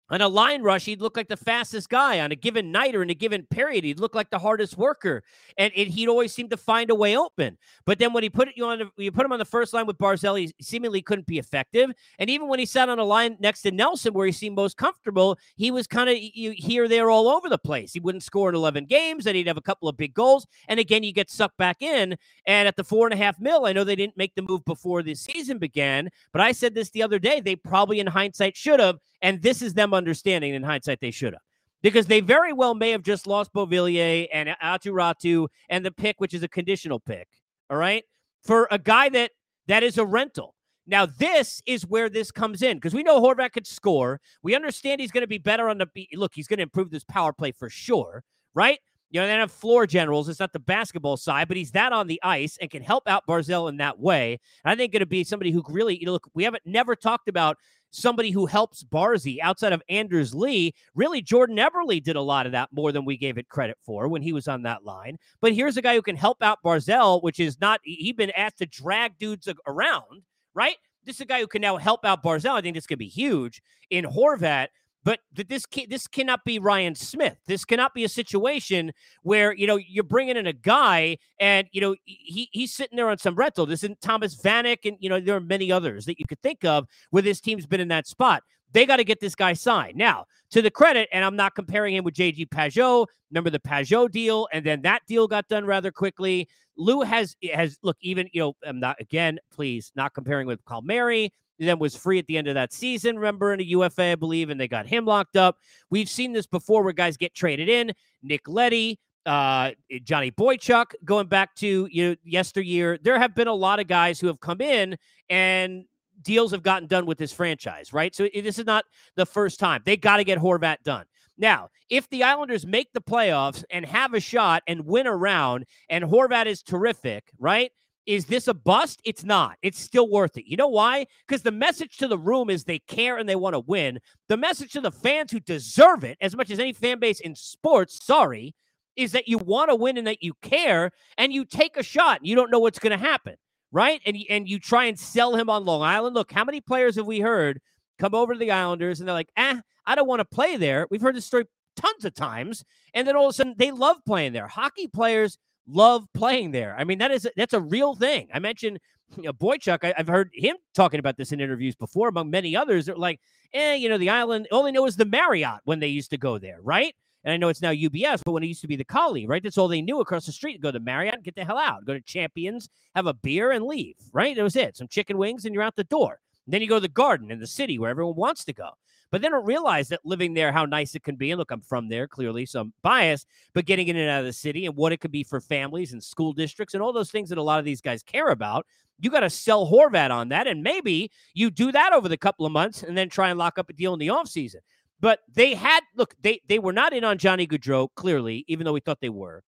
on 0.08 0.20
a 0.20 0.28
line 0.28 0.62
rush, 0.62 0.84
he'd 0.84 1.00
look 1.00 1.16
like 1.16 1.28
the 1.28 1.36
fastest 1.36 1.88
guy 1.88 2.20
on 2.20 2.30
a 2.30 2.36
given 2.36 2.70
night 2.70 2.94
or 2.94 3.02
in 3.02 3.10
a 3.10 3.14
given 3.14 3.44
period. 3.50 3.82
He'd 3.82 3.98
look 3.98 4.14
like 4.14 4.30
the 4.30 4.38
hardest 4.38 4.76
worker, 4.78 5.25
and 5.58 5.72
he'd 5.72 6.08
always 6.08 6.32
seem 6.32 6.48
to 6.50 6.56
find 6.56 6.90
a 6.90 6.94
way 6.94 7.16
open. 7.16 7.58
But 7.84 7.98
then 7.98 8.12
when 8.12 8.22
he 8.22 8.30
put 8.30 8.48
you 8.54 8.66
on, 8.66 8.78
the, 8.78 8.90
you 8.96 9.10
put 9.10 9.25
him 9.25 9.32
on 9.32 9.38
the 9.38 9.44
first 9.44 9.75
line 9.75 9.86
with 9.86 9.98
Barzal, 9.98 10.38
he 10.38 10.52
seemingly 10.60 11.02
couldn't 11.02 11.26
be 11.26 11.38
effective. 11.38 11.90
And 12.18 12.30
even 12.30 12.46
when 12.46 12.58
he 12.58 12.66
sat 12.66 12.88
on 12.88 12.98
a 12.98 13.04
line 13.04 13.36
next 13.40 13.62
to 13.62 13.70
Nelson, 13.70 14.12
where 14.12 14.26
he 14.26 14.32
seemed 14.32 14.56
most 14.56 14.76
comfortable, 14.76 15.38
he 15.56 15.70
was 15.70 15.86
kind 15.86 16.08
of 16.08 16.16
here, 16.16 16.88
there, 16.88 17.10
all 17.10 17.28
over 17.28 17.48
the 17.48 17.58
place. 17.58 17.92
He 17.92 18.00
wouldn't 18.00 18.22
score 18.22 18.48
in 18.48 18.54
eleven 18.54 18.84
games, 18.84 19.26
and 19.26 19.36
he'd 19.36 19.48
have 19.48 19.56
a 19.56 19.62
couple 19.62 19.88
of 19.88 19.96
big 19.96 20.14
goals. 20.14 20.46
And 20.68 20.78
again, 20.78 21.02
you 21.02 21.12
get 21.12 21.30
sucked 21.30 21.56
back 21.56 21.82
in. 21.82 22.16
And 22.46 22.68
at 22.68 22.76
the 22.76 22.84
four 22.84 23.06
and 23.06 23.14
a 23.14 23.16
half 23.16 23.40
mil, 23.40 23.66
I 23.66 23.72
know 23.72 23.82
they 23.82 23.96
didn't 23.96 24.16
make 24.16 24.34
the 24.36 24.42
move 24.42 24.64
before 24.64 25.02
the 25.02 25.14
season 25.16 25.58
began, 25.58 26.10
but 26.32 26.40
I 26.42 26.52
said 26.52 26.75
this 26.75 26.90
the 26.90 27.02
other 27.02 27.18
day. 27.18 27.40
They 27.40 27.56
probably, 27.56 27.98
in 27.98 28.06
hindsight, 28.06 28.56
should 28.56 28.78
have. 28.78 29.00
And 29.23 29.42
this 29.42 29.62
is 29.62 29.75
them 29.75 29.94
understanding 29.94 30.54
in 30.54 30.62
hindsight 30.62 31.00
they 31.00 31.11
should 31.11 31.32
have. 31.32 31.42
Because 31.82 32.06
they 32.06 32.20
very 32.20 32.52
well 32.52 32.75
may 32.75 32.90
have 32.90 33.02
just 33.02 33.26
lost 33.26 33.52
Beauvillier 33.52 34.26
and 34.32 34.49
Aatu 34.62 34.92
Raty 34.92 35.46
and 35.68 35.85
the 35.85 35.90
pick, 35.90 36.20
which 36.20 36.35
is 36.35 36.42
a 36.42 36.49
conditional 36.49 36.99
pick. 36.99 37.28
All 37.70 37.76
right. 37.76 38.04
For 38.42 38.66
a 38.70 38.78
guy 38.78 39.08
that 39.11 39.30
that 39.66 39.82
is 39.82 39.99
a 39.99 40.04
rental. 40.04 40.54
Now, 40.87 41.06
this 41.06 41.62
is 41.66 41.85
where 41.87 42.08
this 42.08 42.30
comes 42.30 42.62
in 42.62 42.76
because 42.76 42.94
we 42.94 43.02
know 43.02 43.20
Horvat 43.20 43.52
could 43.52 43.66
score. 43.66 44.20
We 44.42 44.54
understand 44.54 45.00
he's 45.00 45.11
going 45.11 45.23
to 45.23 45.28
be 45.28 45.38
better 45.38 45.68
on 45.68 45.78
the 45.78 45.88
look, 46.14 46.32
he's 46.35 46.46
going 46.46 46.58
to 46.58 46.62
improve 46.62 46.90
this 46.90 47.04
power 47.04 47.32
play 47.32 47.50
for 47.50 47.68
sure, 47.68 48.23
right? 48.54 48.78
You 49.11 49.20
know, 49.20 49.26
they 49.26 49.32
have 49.35 49.52
floor 49.52 49.87
generals. 49.87 50.28
It's 50.28 50.40
not 50.40 50.52
the 50.52 50.58
basketball 50.58 51.16
side, 51.16 51.49
but 51.49 51.56
he's 51.56 51.70
that 51.73 51.92
on 51.92 52.06
the 52.06 52.20
ice 52.23 52.58
and 52.61 52.70
can 52.70 52.82
help 52.82 53.08
out 53.08 53.26
Barzal 53.26 53.68
in 53.68 53.76
that 53.78 53.99
way. 53.99 54.38
And 54.64 54.73
I 54.73 54.76
think 54.76 54.92
to 54.92 55.06
be 55.06 55.25
somebody 55.25 55.52
who 55.52 55.62
really, 55.68 55.99
you 55.99 56.06
know, 56.06 56.12
look, 56.12 56.28
we 56.35 56.44
haven't 56.44 56.66
never 56.66 56.96
talked 56.96 57.28
about 57.28 57.56
somebody 57.90 58.30
who 58.30 58.46
helps 58.46 58.84
Barzy 58.84 59.38
outside 59.40 59.72
of 59.72 59.82
Anders 59.88 60.34
Lee. 60.34 60.74
Really, 60.94 61.22
Jordan 61.22 61.56
Eberle 61.56 62.02
did 62.02 62.16
a 62.16 62.20
lot 62.20 62.46
of 62.46 62.52
that 62.52 62.68
more 62.72 62.92
than 62.92 63.04
we 63.04 63.16
gave 63.16 63.38
it 63.38 63.48
credit 63.48 63.76
for 63.84 64.08
when 64.08 64.22
he 64.22 64.32
was 64.32 64.48
on 64.48 64.62
that 64.62 64.84
line. 64.84 65.16
But 65.40 65.52
here's 65.54 65.76
a 65.76 65.82
guy 65.82 65.94
who 65.94 66.02
can 66.02 66.16
help 66.16 66.42
out 66.42 66.58
Barzal, 66.64 67.22
which 67.22 67.40
is 67.40 67.60
not, 67.60 67.80
he's 67.84 68.14
been 68.14 68.30
asked 68.30 68.58
to 68.58 68.66
drag 68.66 69.18
dudes 69.18 69.48
around, 69.66 70.22
right? 70.54 70.76
This 71.04 71.16
is 71.16 71.20
a 71.22 71.26
guy 71.26 71.40
who 71.40 71.46
can 71.46 71.62
now 71.62 71.76
help 71.76 72.04
out 72.04 72.22
Barzal. 72.22 72.54
I 72.56 72.60
think 72.60 72.74
this 72.74 72.86
could 72.86 72.98
be 72.98 73.08
huge 73.08 73.62
in 73.90 74.04
Horvat. 74.04 74.68
But 75.06 75.20
this 75.32 75.66
can, 75.66 75.84
this 75.88 76.08
cannot 76.08 76.44
be 76.44 76.58
Ryan 76.58 76.96
Smyth. 76.96 77.36
This 77.46 77.64
cannot 77.64 77.94
be 77.94 78.02
a 78.02 78.08
situation 78.08 78.90
where 79.22 79.54
you 79.54 79.64
know 79.64 79.76
you're 79.76 80.02
bringing 80.02 80.36
in 80.36 80.48
a 80.48 80.52
guy 80.52 81.18
and 81.38 81.68
you 81.70 81.80
know 81.80 81.94
he 82.04 82.48
he's 82.50 82.75
sitting 82.75 82.96
there 82.96 83.08
on 83.08 83.16
some 83.16 83.36
rental. 83.36 83.66
This 83.66 83.84
isn't 83.84 84.00
Thomas 84.00 84.34
Vanek, 84.34 84.78
and 84.84 84.96
you 84.98 85.08
know 85.08 85.20
there 85.20 85.36
are 85.36 85.40
many 85.40 85.70
others 85.70 86.06
that 86.06 86.18
you 86.18 86.26
could 86.26 86.42
think 86.42 86.64
of 86.64 86.88
where 87.10 87.22
this 87.22 87.40
team's 87.40 87.66
been 87.66 87.80
in 87.80 87.86
that 87.86 88.08
spot. 88.08 88.42
They 88.72 88.84
got 88.84 88.96
to 88.96 89.04
get 89.04 89.20
this 89.20 89.36
guy 89.36 89.52
signed 89.52 89.96
now. 89.96 90.25
To 90.50 90.60
the 90.60 90.72
credit, 90.72 91.08
and 91.12 91.25
I'm 91.25 91.36
not 91.36 91.54
comparing 91.54 91.94
him 91.94 92.02
with 92.02 92.14
JG 92.14 92.48
Pageau. 92.48 93.06
Remember 93.30 93.50
the 93.50 93.60
Pageau 93.60 94.10
deal, 94.10 94.48
and 94.52 94.66
then 94.66 94.82
that 94.82 95.02
deal 95.06 95.28
got 95.28 95.46
done 95.46 95.66
rather 95.66 95.92
quickly. 95.92 96.48
Lou 96.76 97.02
has 97.02 97.36
has 97.54 97.78
look 97.84 97.96
even 98.00 98.28
you 98.32 98.40
know 98.40 98.56
I'm 98.66 98.80
not 98.80 99.00
again 99.00 99.38
please 99.52 99.92
not 99.94 100.14
comparing 100.14 100.48
with 100.48 100.64
Palmieri 100.64 101.30
then 101.58 101.78
was 101.78 101.96
free 101.96 102.18
at 102.18 102.26
the 102.26 102.36
end 102.36 102.48
of 102.48 102.54
that 102.54 102.72
season. 102.72 103.16
Remember 103.16 103.52
in 103.52 103.60
a 103.60 103.64
UFA, 103.64 104.12
I 104.12 104.14
believe, 104.14 104.50
and 104.50 104.60
they 104.60 104.68
got 104.68 104.86
him 104.86 105.04
locked 105.04 105.36
up. 105.36 105.58
We've 105.90 106.08
seen 106.08 106.32
this 106.32 106.46
before 106.46 106.82
where 106.82 106.92
guys 106.92 107.16
get 107.16 107.34
traded 107.34 107.68
in. 107.68 107.92
Nick 108.22 108.48
Leddy, 108.48 108.98
uh, 109.25 109.72
Johnny 110.04 110.30
Boychuk, 110.30 110.92
going 111.04 111.26
back 111.26 111.54
to 111.56 111.88
you 111.90 112.08
know 112.10 112.16
yesteryear. 112.25 112.98
There 113.02 113.18
have 113.18 113.34
been 113.34 113.48
a 113.48 113.54
lot 113.54 113.80
of 113.80 113.86
guys 113.86 114.20
who 114.20 114.26
have 114.26 114.40
come 114.40 114.60
in 114.60 114.96
and 115.28 115.84
deals 116.22 116.50
have 116.52 116.62
gotten 116.62 116.88
done 116.88 117.06
with 117.06 117.18
this 117.18 117.32
franchise, 117.32 117.92
right? 117.92 118.14
So 118.14 118.28
this 118.34 118.58
is 118.58 118.66
not 118.66 118.84
the 119.16 119.26
first 119.26 119.60
time. 119.60 119.82
They 119.84 119.96
got 119.96 120.16
to 120.18 120.25
get 120.25 120.38
Horvat 120.38 120.78
done. 120.82 121.04
Now, 121.38 121.68
if 121.90 122.08
the 122.08 122.25
Islanders 122.25 122.66
make 122.66 122.92
the 122.92 123.00
playoffs 123.00 123.62
and 123.70 123.84
have 123.84 124.14
a 124.14 124.20
shot 124.20 124.62
and 124.66 124.86
win 124.86 125.06
a 125.06 125.14
round, 125.14 125.66
and 125.88 126.04
Horvat 126.04 126.46
is 126.46 126.62
terrific, 126.62 127.25
right? 127.38 127.70
Is 128.06 128.26
this 128.26 128.46
a 128.46 128.54
bust? 128.54 129.00
It's 129.04 129.25
not. 129.25 129.56
It's 129.62 129.80
still 129.80 130.08
worth 130.08 130.36
it. 130.36 130.48
You 130.48 130.56
know 130.56 130.68
why? 130.68 131.06
Because 131.26 131.42
the 131.42 131.50
message 131.50 131.96
to 131.98 132.08
the 132.08 132.18
room 132.18 132.48
is 132.48 132.64
they 132.64 132.78
care 132.78 133.18
and 133.18 133.28
they 133.28 133.36
want 133.36 133.54
to 133.54 133.60
win. 133.60 133.98
The 134.28 134.36
message 134.36 134.72
to 134.72 134.80
the 134.80 134.92
fans 134.92 135.32
who 135.32 135.40
deserve 135.40 136.04
it, 136.04 136.16
as 136.20 136.36
much 136.36 136.50
as 136.50 136.60
any 136.60 136.72
fan 136.72 137.00
base 137.00 137.18
in 137.18 137.34
sports, 137.34 138.04
sorry, 138.04 138.54
is 138.94 139.12
that 139.12 139.26
you 139.26 139.38
want 139.38 139.70
to 139.70 139.75
win 139.75 139.98
and 139.98 140.06
that 140.06 140.22
you 140.22 140.34
care 140.40 140.92
and 141.18 141.32
you 141.32 141.44
take 141.44 141.76
a 141.76 141.82
shot. 141.82 142.20
And 142.20 142.28
you 142.28 142.36
don't 142.36 142.50
know 142.50 142.60
what's 142.60 142.78
going 142.78 142.98
to 142.98 143.04
happen, 143.04 143.34
right? 143.72 144.00
And, 144.06 144.16
and 144.30 144.48
you 144.48 144.60
try 144.60 144.84
and 144.84 144.98
sell 144.98 145.34
him 145.34 145.50
on 145.50 145.64
Long 145.64 145.82
Island. 145.82 146.14
Look, 146.14 146.32
how 146.32 146.44
many 146.44 146.60
players 146.60 146.94
have 146.96 147.06
we 147.06 147.20
heard 147.20 147.60
come 147.98 148.14
over 148.14 148.34
to 148.34 148.38
the 148.38 148.52
Islanders 148.52 149.00
and 149.00 149.08
they're 149.08 149.14
like, 149.14 149.32
eh, 149.36 149.60
I 149.84 149.94
don't 149.94 150.08
want 150.08 150.20
to 150.20 150.25
play 150.25 150.56
there. 150.56 150.86
We've 150.90 151.00
heard 151.00 151.16
this 151.16 151.26
story 151.26 151.46
tons 151.76 152.04
of 152.04 152.14
times. 152.14 152.64
And 152.94 153.06
then 153.06 153.16
all 153.16 153.26
of 153.26 153.30
a 153.30 153.32
sudden 153.32 153.54
they 153.56 153.70
love 153.70 153.96
playing 154.06 154.32
there. 154.32 154.46
Hockey 154.46 154.86
players 154.86 155.38
love 155.68 156.06
playing 156.14 156.50
there. 156.52 156.75
I 156.78 156.85
mean, 156.85 156.99
that 156.99 157.11
is 157.11 157.28
that's 157.37 157.54
a 157.54 157.61
real 157.61 157.94
thing. 157.94 158.28
I 158.32 158.38
mentioned 158.38 158.78
you 159.16 159.25
know, 159.25 159.32
Boychuk. 159.32 159.85
I, 159.85 159.94
have 159.96 160.08
heard 160.08 160.30
him 160.32 160.56
talking 160.75 161.00
about 161.00 161.16
this 161.16 161.32
in 161.32 161.40
interviews 161.40 161.75
before, 161.75 162.08
among 162.08 162.30
many 162.30 162.56
others. 162.56 162.87
They're 162.87 162.96
like, 162.96 163.20
eh, 163.52 163.75
you 163.75 163.88
know, 163.88 163.99
the 163.99 164.11
island. 164.11 164.49
All 164.50 164.62
they 164.62 164.73
know 164.73 164.87
is 164.87 164.96
the 164.96 165.04
Marriott 165.04 165.61
when 165.64 165.80
they 165.80 165.88
used 165.88 166.11
to 166.11 166.18
go 166.18 166.38
there, 166.38 166.58
right? 166.62 166.94
And 167.25 167.32
I 167.32 167.37
know 167.37 167.49
it's 167.49 167.62
now 167.62 167.73
UBS, 167.73 168.23
but 168.25 168.32
when 168.32 168.44
it 168.44 168.49
used 168.49 168.61
to 168.61 168.68
be 168.68 168.76
the 168.76 168.85
Collie, 168.85 169.26
right? 169.26 169.42
That's 169.42 169.58
all 169.58 169.66
they 169.66 169.82
knew 169.82 170.00
across 170.00 170.26
the 170.26 170.32
street. 170.32 170.61
Go 170.61 170.70
to 170.70 170.78
Marriott 170.78 171.25
get 171.25 171.35
the 171.35 171.44
hell 171.44 171.58
out. 171.58 171.85
Go 171.85 171.92
to 171.92 172.00
Champions, 172.00 172.68
have 172.94 173.06
a 173.06 173.14
beer, 173.14 173.50
and 173.50 173.64
leave. 173.64 173.96
Right? 174.12 174.37
That 174.37 174.44
was 174.44 174.56
it. 174.56 174.76
Some 174.76 174.88
chicken 174.88 175.18
wings, 175.18 175.44
and 175.44 175.54
you're 175.54 175.64
out 175.64 175.76
the 175.76 175.85
door. 175.85 176.20
And 176.46 176.54
then 176.54 176.62
you 176.62 176.68
go 176.68 176.76
to 176.76 176.80
the 176.80 176.88
Garden 176.88 177.32
in 177.32 177.40
the 177.40 177.46
city 177.46 177.78
where 177.78 177.90
everyone 177.90 178.14
wants 178.14 178.44
to 178.44 178.52
go. 178.52 178.70
But 179.12 179.22
they 179.22 179.28
don't 179.28 179.46
realize 179.46 179.88
that 179.88 180.00
living 180.04 180.34
there, 180.34 180.50
how 180.50 180.64
nice 180.64 180.94
it 180.94 181.04
can 181.04 181.16
be. 181.16 181.30
And 181.30 181.38
look, 181.38 181.50
I'm 181.50 181.60
from 181.60 181.88
there, 181.88 182.08
clearly, 182.08 182.44
so 182.44 182.60
I'm 182.60 182.72
biased, 182.82 183.28
but 183.54 183.64
getting 183.64 183.88
in 183.88 183.96
and 183.96 184.10
out 184.10 184.20
of 184.20 184.26
the 184.26 184.32
city 184.32 184.66
and 184.66 184.75
what 184.76 184.92
it 184.92 185.00
could 185.00 185.12
be 185.12 185.22
for 185.22 185.40
families 185.40 185.92
and 185.92 186.02
school 186.02 186.32
districts 186.32 186.75
and 186.75 186.82
all 186.82 186.92
those 186.92 187.10
things 187.10 187.28
that 187.28 187.38
a 187.38 187.42
lot 187.42 187.58
of 187.60 187.64
these 187.64 187.80
guys 187.80 188.02
care 188.02 188.28
about. 188.28 188.66
You 188.98 189.10
got 189.10 189.20
to 189.20 189.30
sell 189.30 189.70
Horvat 189.70 190.10
on 190.10 190.30
that. 190.30 190.46
And 190.46 190.62
maybe 190.62 191.10
you 191.34 191.50
do 191.50 191.70
that 191.72 191.92
over 191.92 192.08
the 192.08 192.16
couple 192.16 192.46
of 192.46 192.52
months 192.52 192.82
and 192.82 192.96
then 192.96 193.08
try 193.08 193.28
and 193.28 193.38
lock 193.38 193.58
up 193.58 193.70
a 193.70 193.75
deal 193.75 193.92
in 193.92 194.00
the 194.00 194.08
offseason. 194.08 194.60
But 195.00 195.20
they 195.32 195.54
had, 195.54 195.80
look, 195.94 196.14
they, 196.22 196.40
they 196.48 196.58
were 196.58 196.72
not 196.72 196.92
in 196.92 197.04
on 197.04 197.18
Johnny 197.18 197.46
Gaudreau, 197.46 197.88
clearly, 197.94 198.44
even 198.48 198.64
though 198.64 198.72
we 198.72 198.80
thought 198.80 199.00
they 199.00 199.08
were. 199.10 199.42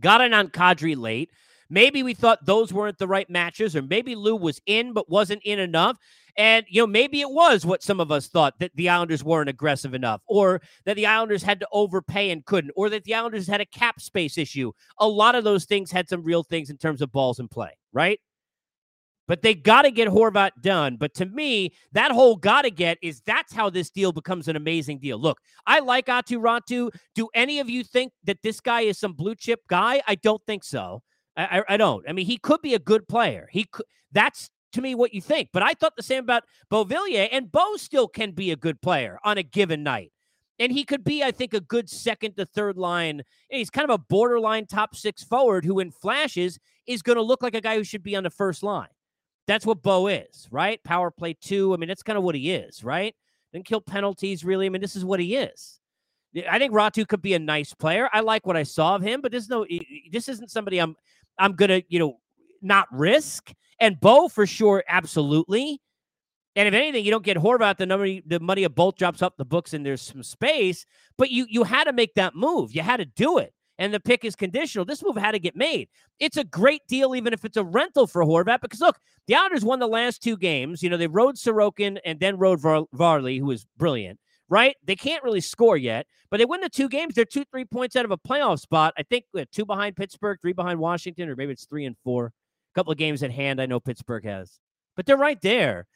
Got 0.00 0.22
in 0.22 0.34
on 0.34 0.48
Kadri 0.48 0.96
late. 0.96 1.30
Maybe 1.70 2.02
we 2.02 2.14
thought 2.14 2.44
those 2.44 2.72
weren't 2.72 2.98
the 2.98 3.08
right 3.08 3.28
matches, 3.28 3.74
or 3.76 3.82
maybe 3.82 4.14
Lou 4.14 4.36
was 4.36 4.60
in 4.66 4.92
but 4.92 5.08
wasn't 5.08 5.42
in 5.44 5.58
enough. 5.58 5.96
And, 6.36 6.66
you 6.68 6.82
know, 6.82 6.86
maybe 6.86 7.20
it 7.20 7.30
was 7.30 7.64
what 7.64 7.82
some 7.82 8.00
of 8.00 8.10
us 8.10 8.26
thought 8.26 8.54
that 8.58 8.72
the 8.74 8.88
Islanders 8.88 9.22
weren't 9.22 9.48
aggressive 9.48 9.94
enough, 9.94 10.20
or 10.26 10.60
that 10.84 10.96
the 10.96 11.06
Islanders 11.06 11.42
had 11.42 11.60
to 11.60 11.68
overpay 11.70 12.30
and 12.30 12.44
couldn't, 12.44 12.72
or 12.74 12.90
that 12.90 13.04
the 13.04 13.14
Islanders 13.14 13.46
had 13.46 13.60
a 13.60 13.66
cap 13.66 14.00
space 14.00 14.36
issue. 14.36 14.72
A 14.98 15.06
lot 15.06 15.36
of 15.36 15.44
those 15.44 15.64
things 15.64 15.92
had 15.92 16.08
some 16.08 16.24
real 16.24 16.42
things 16.42 16.70
in 16.70 16.76
terms 16.76 17.02
of 17.02 17.12
balls 17.12 17.38
in 17.38 17.46
play, 17.46 17.70
right? 17.92 18.20
But 19.26 19.42
they 19.42 19.54
got 19.54 19.82
to 19.82 19.90
get 19.90 20.08
Horvat 20.08 20.50
done. 20.60 20.96
But 20.96 21.14
to 21.14 21.26
me, 21.26 21.72
that 21.92 22.12
whole 22.12 22.36
got 22.36 22.62
to 22.62 22.70
get 22.70 22.98
is 23.00 23.22
that's 23.24 23.54
how 23.54 23.70
this 23.70 23.88
deal 23.88 24.12
becomes 24.12 24.48
an 24.48 24.56
amazing 24.56 24.98
deal. 24.98 25.18
Look, 25.18 25.38
I 25.66 25.78
like 25.78 26.06
Aatu 26.06 26.40
Raty. 26.42 26.90
Do 27.14 27.28
any 27.32 27.60
of 27.60 27.70
you 27.70 27.84
think 27.84 28.12
that 28.24 28.42
this 28.42 28.60
guy 28.60 28.82
is 28.82 28.98
some 28.98 29.14
blue 29.14 29.34
chip 29.34 29.60
guy? 29.68 30.02
I 30.06 30.16
don't 30.16 30.44
think 30.46 30.62
so. 30.62 31.02
I, 31.36 31.60
I, 31.60 31.74
I 31.74 31.76
don't. 31.76 32.04
I 32.08 32.12
mean, 32.12 32.26
he 32.26 32.36
could 32.36 32.60
be 32.60 32.74
a 32.74 32.78
good 32.78 33.08
player. 33.08 33.48
He 33.50 33.64
could. 33.64 33.86
That's 34.12 34.50
to 34.74 34.82
me 34.82 34.94
what 34.94 35.14
you 35.14 35.20
think. 35.20 35.48
But 35.52 35.62
I 35.62 35.74
thought 35.74 35.96
the 35.96 36.02
same 36.02 36.24
about 36.24 36.44
Beauvillier, 36.70 37.28
and 37.32 37.50
Bo 37.50 37.76
still 37.76 38.08
can 38.08 38.32
be 38.32 38.50
a 38.50 38.56
good 38.56 38.80
player 38.80 39.18
on 39.24 39.38
a 39.38 39.42
given 39.42 39.82
night. 39.82 40.12
And 40.60 40.70
he 40.70 40.84
could 40.84 41.02
be, 41.02 41.24
I 41.24 41.32
think, 41.32 41.52
a 41.52 41.60
good 41.60 41.90
second 41.90 42.36
to 42.36 42.46
third 42.46 42.76
line. 42.76 43.22
He's 43.50 43.70
kind 43.70 43.90
of 43.90 43.94
a 43.94 44.04
borderline 44.08 44.66
top 44.66 44.94
six 44.94 45.24
forward 45.24 45.64
who, 45.64 45.80
in 45.80 45.90
flashes, 45.90 46.60
is 46.86 47.02
going 47.02 47.16
to 47.16 47.22
look 47.22 47.42
like 47.42 47.56
a 47.56 47.60
guy 47.60 47.76
who 47.76 47.82
should 47.82 48.04
be 48.04 48.14
on 48.14 48.22
the 48.22 48.30
first 48.30 48.62
line. 48.62 48.88
That's 49.46 49.66
what 49.66 49.82
Bo 49.82 50.06
is, 50.06 50.48
right? 50.50 50.82
Power 50.84 51.10
play 51.10 51.34
two. 51.34 51.74
I 51.74 51.76
mean, 51.76 51.88
that's 51.88 52.04
kind 52.04 52.16
of 52.16 52.22
what 52.22 52.36
he 52.36 52.52
is, 52.52 52.84
right? 52.84 53.14
Didn't 53.52 53.66
kill 53.66 53.80
penalties, 53.80 54.44
really. 54.44 54.66
I 54.66 54.68
mean, 54.68 54.80
this 54.80 54.96
is 54.96 55.04
what 55.04 55.20
he 55.20 55.36
is. 55.36 55.80
I 56.48 56.58
think 56.58 56.72
Raty 56.72 57.06
could 57.06 57.22
be 57.22 57.34
a 57.34 57.38
nice 57.38 57.74
player. 57.74 58.08
I 58.12 58.20
like 58.20 58.46
what 58.46 58.56
I 58.56 58.62
saw 58.64 58.96
of 58.96 59.02
him, 59.02 59.20
but 59.20 59.30
there's 59.30 59.48
no. 59.48 59.66
This 60.10 60.28
isn't 60.28 60.50
somebody 60.50 60.78
I'm. 60.78 60.96
I'm 61.38 61.52
gonna, 61.52 61.82
you 61.88 61.98
know, 61.98 62.18
not 62.62 62.88
risk. 62.92 63.52
And 63.80 64.00
Bo 64.00 64.28
for 64.28 64.46
sure, 64.46 64.84
absolutely. 64.88 65.80
And 66.56 66.68
if 66.68 66.74
anything, 66.74 67.04
you 67.04 67.10
don't 67.10 67.24
get 67.24 67.36
Horvat, 67.36 67.78
the 67.78 67.86
number 67.86 68.06
the 68.26 68.40
money 68.40 68.64
of 68.64 68.74
both 68.74 68.96
drops 68.96 69.22
up 69.22 69.36
the 69.36 69.44
books 69.44 69.74
and 69.74 69.84
there's 69.84 70.02
some 70.02 70.22
space. 70.22 70.86
But 71.18 71.30
you 71.30 71.46
you 71.48 71.64
had 71.64 71.84
to 71.84 71.92
make 71.92 72.14
that 72.14 72.34
move. 72.34 72.74
You 72.74 72.82
had 72.82 72.98
to 72.98 73.04
do 73.04 73.38
it. 73.38 73.52
And 73.76 73.92
the 73.92 73.98
pick 73.98 74.24
is 74.24 74.36
conditional. 74.36 74.84
This 74.84 75.02
move 75.02 75.16
had 75.16 75.32
to 75.32 75.40
get 75.40 75.56
made. 75.56 75.88
It's 76.20 76.36
a 76.36 76.44
great 76.44 76.82
deal, 76.86 77.16
even 77.16 77.32
if 77.32 77.44
it's 77.44 77.56
a 77.56 77.64
rental 77.64 78.06
for 78.06 78.24
Horvat, 78.24 78.60
because 78.60 78.80
look, 78.80 78.98
the 79.26 79.34
Islanders 79.34 79.64
won 79.64 79.80
the 79.80 79.88
last 79.88 80.22
two 80.22 80.36
games. 80.36 80.80
You 80.80 80.90
know, 80.90 80.96
they 80.96 81.08
rode 81.08 81.34
Sorokin 81.34 81.98
and 82.04 82.20
then 82.20 82.36
rode 82.36 82.60
Var- 82.60 82.86
Varley, 82.92 83.38
who 83.38 83.46
was 83.46 83.66
brilliant, 83.76 84.20
right? 84.48 84.76
They 84.84 84.94
can't 84.94 85.24
really 85.24 85.40
score 85.40 85.76
yet, 85.76 86.06
but 86.30 86.36
they 86.36 86.44
win 86.44 86.60
the 86.60 86.68
two 86.68 86.88
games. 86.88 87.16
They're 87.16 87.24
two, 87.24 87.44
three 87.50 87.64
points 87.64 87.96
out 87.96 88.04
of 88.04 88.12
a 88.12 88.16
playoff 88.16 88.60
spot. 88.60 88.94
I 88.96 89.02
think 89.02 89.24
uh, 89.36 89.44
two 89.50 89.64
behind 89.64 89.96
Pittsburgh, 89.96 90.38
three 90.40 90.52
behind 90.52 90.78
Washington, 90.78 91.28
or 91.28 91.34
maybe 91.34 91.52
it's 91.52 91.66
three 91.66 91.84
and 91.84 91.96
four. 92.04 92.32
A 92.74 92.78
couple 92.78 92.92
of 92.92 92.98
games 92.98 93.22
at 93.22 93.30
hand, 93.30 93.60
I 93.60 93.66
know 93.66 93.78
Pittsburgh 93.78 94.24
has, 94.24 94.58
but 94.96 95.06
they're 95.06 95.16
right 95.16 95.40
there. 95.40 95.86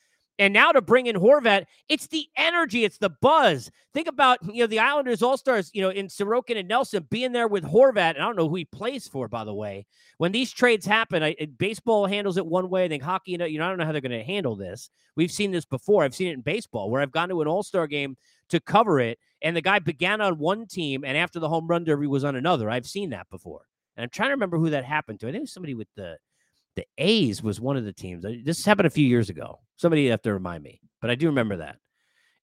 And 0.41 0.55
now 0.55 0.71
to 0.71 0.81
bring 0.81 1.07
in 1.07 1.17
Horvat, 1.17 1.65
it's 1.89 2.07
the 2.07 2.29
energy, 2.37 2.85
it's 2.85 2.99
the 2.99 3.11
buzz. 3.11 3.73
Think 3.93 4.07
about, 4.07 4.39
you 4.45 4.63
know, 4.63 4.69
the 4.69 4.79
Islanders 4.79 5.21
All 5.21 5.37
Stars, 5.37 5.69
you 5.75 5.83
know, 5.83 5.89
in 5.89 6.07
Sorokin 6.07 6.57
and 6.57 6.69
Nelson 6.69 7.09
being 7.11 7.33
there 7.33 7.49
with 7.49 7.65
Horvat. 7.65 8.15
And 8.15 8.19
I 8.19 8.27
don't 8.27 8.37
know 8.37 8.49
who 8.49 8.55
he 8.55 8.65
plays 8.65 9.09
for, 9.09 9.27
by 9.27 9.43
the 9.43 9.55
way. 9.55 9.85
When 10.19 10.31
these 10.31 10.53
trades 10.53 10.87
happen, 10.87 11.25
I, 11.25 11.35
baseball 11.59 12.07
handles 12.07 12.37
it 12.37 12.47
one 12.47 12.71
way. 12.71 12.85
I 12.85 12.89
think 12.89 13.03
hockey, 13.03 13.33
you 13.33 13.39
know, 13.39 13.47
I 13.47 13.69
don't 13.69 13.79
know 13.79 13.85
how 13.85 13.91
they're 13.91 14.01
going 14.01 14.13
to 14.13 14.23
handle 14.23 14.55
this. 14.55 14.91
We've 15.17 15.33
seen 15.33 15.51
this 15.51 15.65
before. 15.65 16.05
I've 16.05 16.15
seen 16.15 16.29
it 16.29 16.35
in 16.35 16.43
baseball 16.43 16.89
where 16.89 17.03
I've 17.03 17.11
gone 17.11 17.31
to 17.31 17.43
an 17.43 17.49
All 17.49 17.65
Star 17.65 17.89
game 17.89 18.17
to 18.51 18.61
cover 18.61 19.01
it, 19.01 19.19
and 19.43 19.57
the 19.57 19.61
guy 19.61 19.81
began 19.81 20.21
on 20.21 20.39
one 20.39 20.67
team, 20.67 21.05
and 21.05 21.19
after 21.19 21.41
the 21.41 21.49
home 21.49 21.67
run 21.67 21.83
derby 21.83 22.07
was 22.07 22.23
on 22.23 22.37
another. 22.37 22.71
I've 22.71 22.87
seen 22.87 23.11
that 23.11 23.29
before. 23.29 23.63
And 23.97 24.05
I'm 24.05 24.11
trying 24.11 24.29
to 24.29 24.35
remember 24.35 24.59
who 24.59 24.71
that 24.71 24.85
happened 24.85 25.19
to. 25.21 25.27
I 25.27 25.33
think 25.33 25.41
it 25.41 25.43
was 25.43 25.53
somebody 25.53 25.75
with 25.75 25.89
the 25.97 26.17
the 26.79 26.87
A's 26.97 27.43
was 27.43 27.61
one 27.61 27.77
of 27.77 27.85
the 27.85 27.93
teams. 27.93 28.25
This 28.45 28.65
happened 28.65 28.87
a 28.87 28.91
few 28.91 29.07
years 29.07 29.31
ago. 29.31 29.59
Somebody 29.77 30.09
have 30.09 30.23
to 30.23 30.33
remind 30.33 30.63
me, 30.63 30.81
but 31.01 31.11
I 31.11 31.17
do 31.17 31.27
remember 31.27 31.57
that. 31.57 31.77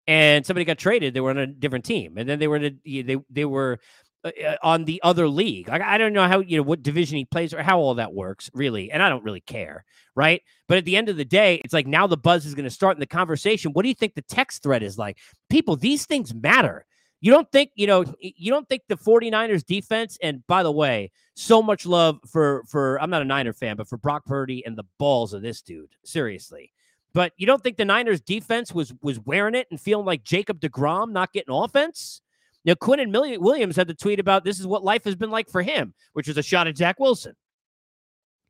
And 0.07 0.45
somebody 0.45 0.65
got 0.65 0.77
traded. 0.77 1.13
They 1.13 1.21
were 1.21 1.31
on 1.31 1.37
a 1.37 1.47
different 1.47 1.85
team, 1.85 2.17
and 2.17 2.29
then 2.29 2.37
they 2.37 2.47
were 2.47 2.57
in 2.57 2.79
a, 2.85 3.01
they 3.01 3.17
they 3.29 3.45
were 3.45 3.79
uh, 4.25 4.31
uh, 4.45 4.55
on 4.61 4.85
the 4.85 5.01
other 5.03 5.27
league. 5.27 5.69
I, 5.69 5.95
I 5.95 5.97
don't 5.97 6.13
know 6.13 6.27
how 6.27 6.41
you 6.41 6.57
know 6.57 6.63
what 6.63 6.83
division 6.83 7.17
he 7.17 7.25
plays 7.25 7.53
or 7.53 7.63
how 7.63 7.79
all 7.79 7.95
that 7.95 8.13
works 8.13 8.49
really, 8.53 8.91
and 8.91 9.01
I 9.01 9.09
don't 9.09 9.23
really 9.23 9.41
care, 9.41 9.85
right? 10.15 10.41
But 10.67 10.77
at 10.77 10.85
the 10.85 10.97
end 10.97 11.09
of 11.09 11.17
the 11.17 11.25
day, 11.25 11.61
it's 11.63 11.73
like 11.73 11.87
now 11.87 12.05
the 12.05 12.17
buzz 12.17 12.45
is 12.45 12.55
going 12.55 12.65
to 12.65 12.69
start 12.69 12.97
in 12.97 12.99
the 12.99 13.07
conversation. 13.07 13.71
What 13.71 13.83
do 13.83 13.89
you 13.89 13.95
think 13.95 14.13
the 14.13 14.21
text 14.21 14.61
thread 14.61 14.83
is 14.83 14.97
like? 14.97 15.17
People, 15.49 15.75
these 15.75 16.05
things 16.05 16.33
matter. 16.33 16.85
You 17.21 17.31
don't 17.31 17.51
think, 17.51 17.71
you 17.75 17.87
know, 17.87 18.05
you 18.19 18.51
don't 18.51 18.67
think 18.69 18.83
the 18.87 18.97
49ers 18.97 19.65
defense, 19.65 20.17
and 20.21 20.45
by 20.47 20.63
the 20.63 20.71
way, 20.71 21.11
so 21.35 21.61
much 21.61 21.85
love 21.85 22.19
for 22.27 22.63
for 22.67 23.01
I'm 23.01 23.09
not 23.09 23.21
a 23.21 23.25
Niner 23.25 23.53
fan, 23.53 23.77
but 23.77 23.87
for 23.87 23.97
Brock 23.97 24.25
Purdy 24.25 24.65
and 24.65 24.77
the 24.77 24.85
balls 24.99 25.33
of 25.33 25.41
this 25.41 25.61
dude. 25.61 25.93
Seriously. 26.03 26.71
But 27.13 27.31
you 27.37 27.47
don't 27.47 27.63
think 27.63 27.77
the 27.77 27.85
Niners 27.85 28.21
defense 28.21 28.73
was 28.73 28.93
was 29.01 29.19
wearing 29.19 29.55
it 29.55 29.67
and 29.71 29.79
feeling 29.79 30.05
like 30.05 30.23
Jacob 30.23 30.59
DeGrom 30.59 31.11
not 31.11 31.33
getting 31.33 31.55
offense? 31.55 32.21
Now, 32.65 32.73
Quinnen 32.73 33.39
Williams 33.39 33.75
had 33.75 33.87
to 33.87 33.93
tweet 33.93 34.19
about 34.19 34.43
this 34.43 34.59
is 34.59 34.65
what 34.65 34.83
life 34.83 35.03
has 35.05 35.15
been 35.15 35.29
like 35.29 35.49
for 35.49 35.61
him, 35.61 35.93
which 36.13 36.27
was 36.27 36.37
a 36.37 36.43
shot 36.43 36.67
at 36.67 36.77
Zach 36.77 36.99
Wilson. 36.99 37.35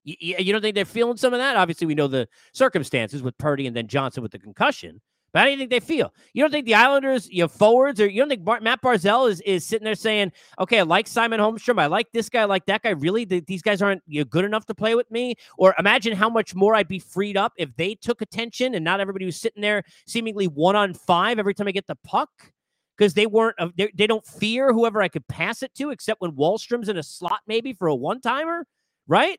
You, 0.06 0.36
you 0.40 0.54
don't 0.54 0.62
think 0.62 0.76
they're 0.76 0.86
feeling 0.86 1.18
some 1.18 1.34
of 1.34 1.40
that? 1.40 1.58
Obviously, 1.58 1.86
we 1.86 1.96
know 1.96 2.08
the 2.08 2.28
circumstances 2.54 3.22
with 3.22 3.38
Purdy 3.38 3.68
and 3.68 3.76
then 3.76 3.88
Johnson 3.88 4.24
with 4.24 4.32
the 4.32 4.40
concussion. 4.40 5.02
But 5.36 5.42
how 5.42 5.46
do 5.48 5.52
you 5.52 5.58
think 5.58 5.70
they 5.70 5.82
feel? 5.82 6.14
You 6.32 6.44
don't 6.44 6.52
think 6.52 6.66
the 6.66 6.76
Islanders, 6.76 7.28
you 7.30 7.44
know, 7.44 7.50
forwards, 7.50 8.00
or 8.00 8.08
you 8.08 8.22
don't 8.22 8.30
think 8.30 8.46
Bar- 8.46 8.62
Matt 8.62 8.82
Barzal 8.82 9.30
is, 9.30 9.42
is 9.42 9.66
sitting 9.66 9.84
there 9.84 9.94
saying, 9.94 10.32
okay, 10.62 10.80
I 10.80 10.84
like 10.84 11.08
Simon 11.08 11.42
Holmstrom. 11.42 11.78
I 11.78 11.88
like 11.88 12.10
this 12.14 12.30
guy. 12.30 12.44
I 12.44 12.46
like 12.46 12.66
that 12.68 12.84
guy. 12.84 12.92
Really? 12.92 13.26
these 13.26 13.62
guys 13.62 13.82
aren't 13.82 14.02
you 14.08 14.22
know, 14.22 14.24
good 14.24 14.46
enough 14.46 14.66
to 14.68 14.74
play 14.74 14.96
with 14.96 15.12
me? 15.12 15.36
Or 15.58 15.76
imagine 15.78 16.16
how 16.16 16.30
much 16.30 16.56
more 16.56 16.74
I'd 16.74 16.88
be 16.88 17.00
freed 17.00 17.36
up 17.36 17.52
if 17.58 17.76
they 17.76 17.96
took 17.96 18.22
attention 18.22 18.76
and 18.76 18.86
not 18.86 19.02
everybody 19.02 19.26
was 19.26 19.36
sitting 19.36 19.62
there 19.62 19.84
seemingly 20.08 20.48
one 20.48 20.78
on 20.78 20.94
five 20.94 21.38
every 21.38 21.54
time 21.54 21.68
I 21.68 21.72
get 21.72 21.88
the 21.88 21.98
puck 22.06 22.30
because 22.98 23.14
they 23.14 23.26
weren't, 23.26 23.58
uh, 23.60 23.68
they, 23.76 23.92
they 23.94 24.08
don't 24.08 24.26
fear 24.26 24.72
whoever 24.72 25.02
I 25.02 25.10
could 25.10 25.28
pass 25.28 25.64
it 25.64 25.74
to, 25.74 25.90
except 25.90 26.22
when 26.22 26.32
Wahlstrom's 26.32 26.88
in 26.88 26.96
a 26.96 27.04
slot 27.04 27.42
maybe 27.46 27.74
for 27.74 27.90
a 27.90 27.96
one 27.96 28.22
timer, 28.22 28.66
right? 29.06 29.38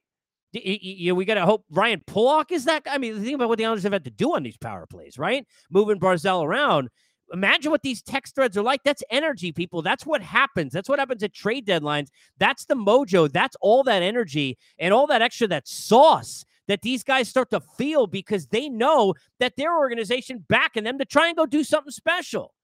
You 0.64 1.10
know, 1.10 1.14
we 1.14 1.24
got 1.24 1.34
to 1.34 1.46
hope 1.46 1.64
Ryan 1.70 2.02
Pulock 2.06 2.52
is 2.52 2.64
that 2.64 2.84
guy. 2.84 2.94
I 2.94 2.98
mean, 2.98 3.22
think 3.22 3.34
about 3.34 3.48
what 3.48 3.58
the 3.58 3.64
Islanders 3.64 3.84
have 3.84 3.92
had 3.92 4.04
to 4.04 4.10
do 4.10 4.34
on 4.34 4.42
these 4.42 4.56
power 4.56 4.86
plays, 4.86 5.18
right? 5.18 5.46
Moving 5.70 6.00
Barzal 6.00 6.44
around. 6.44 6.88
Imagine 7.32 7.72
what 7.72 7.82
these 7.82 8.02
text 8.02 8.34
threads 8.34 8.56
are 8.56 8.62
like. 8.62 8.82
That's 8.84 9.02
energy, 9.10 9.50
people. 9.50 9.82
That's 9.82 10.06
what 10.06 10.22
happens. 10.22 10.72
That's 10.72 10.88
what 10.88 10.98
happens 10.98 11.22
at 11.22 11.34
trade 11.34 11.66
deadlines. 11.66 12.08
That's 12.38 12.66
the 12.66 12.76
mojo. 12.76 13.30
That's 13.30 13.56
all 13.60 13.82
that 13.84 14.02
energy 14.02 14.58
and 14.78 14.94
all 14.94 15.08
that 15.08 15.22
extra, 15.22 15.48
that 15.48 15.66
sauce 15.66 16.44
that 16.68 16.82
these 16.82 17.02
guys 17.02 17.28
start 17.28 17.50
to 17.50 17.60
feel 17.60 18.06
because 18.06 18.46
they 18.46 18.68
know 18.68 19.14
that 19.40 19.56
their 19.56 19.76
organization 19.76 20.44
backing 20.48 20.84
them 20.84 20.98
to 20.98 21.04
try 21.04 21.28
and 21.28 21.36
go 21.36 21.46
do 21.46 21.64
something 21.64 21.90
special. 21.90 22.54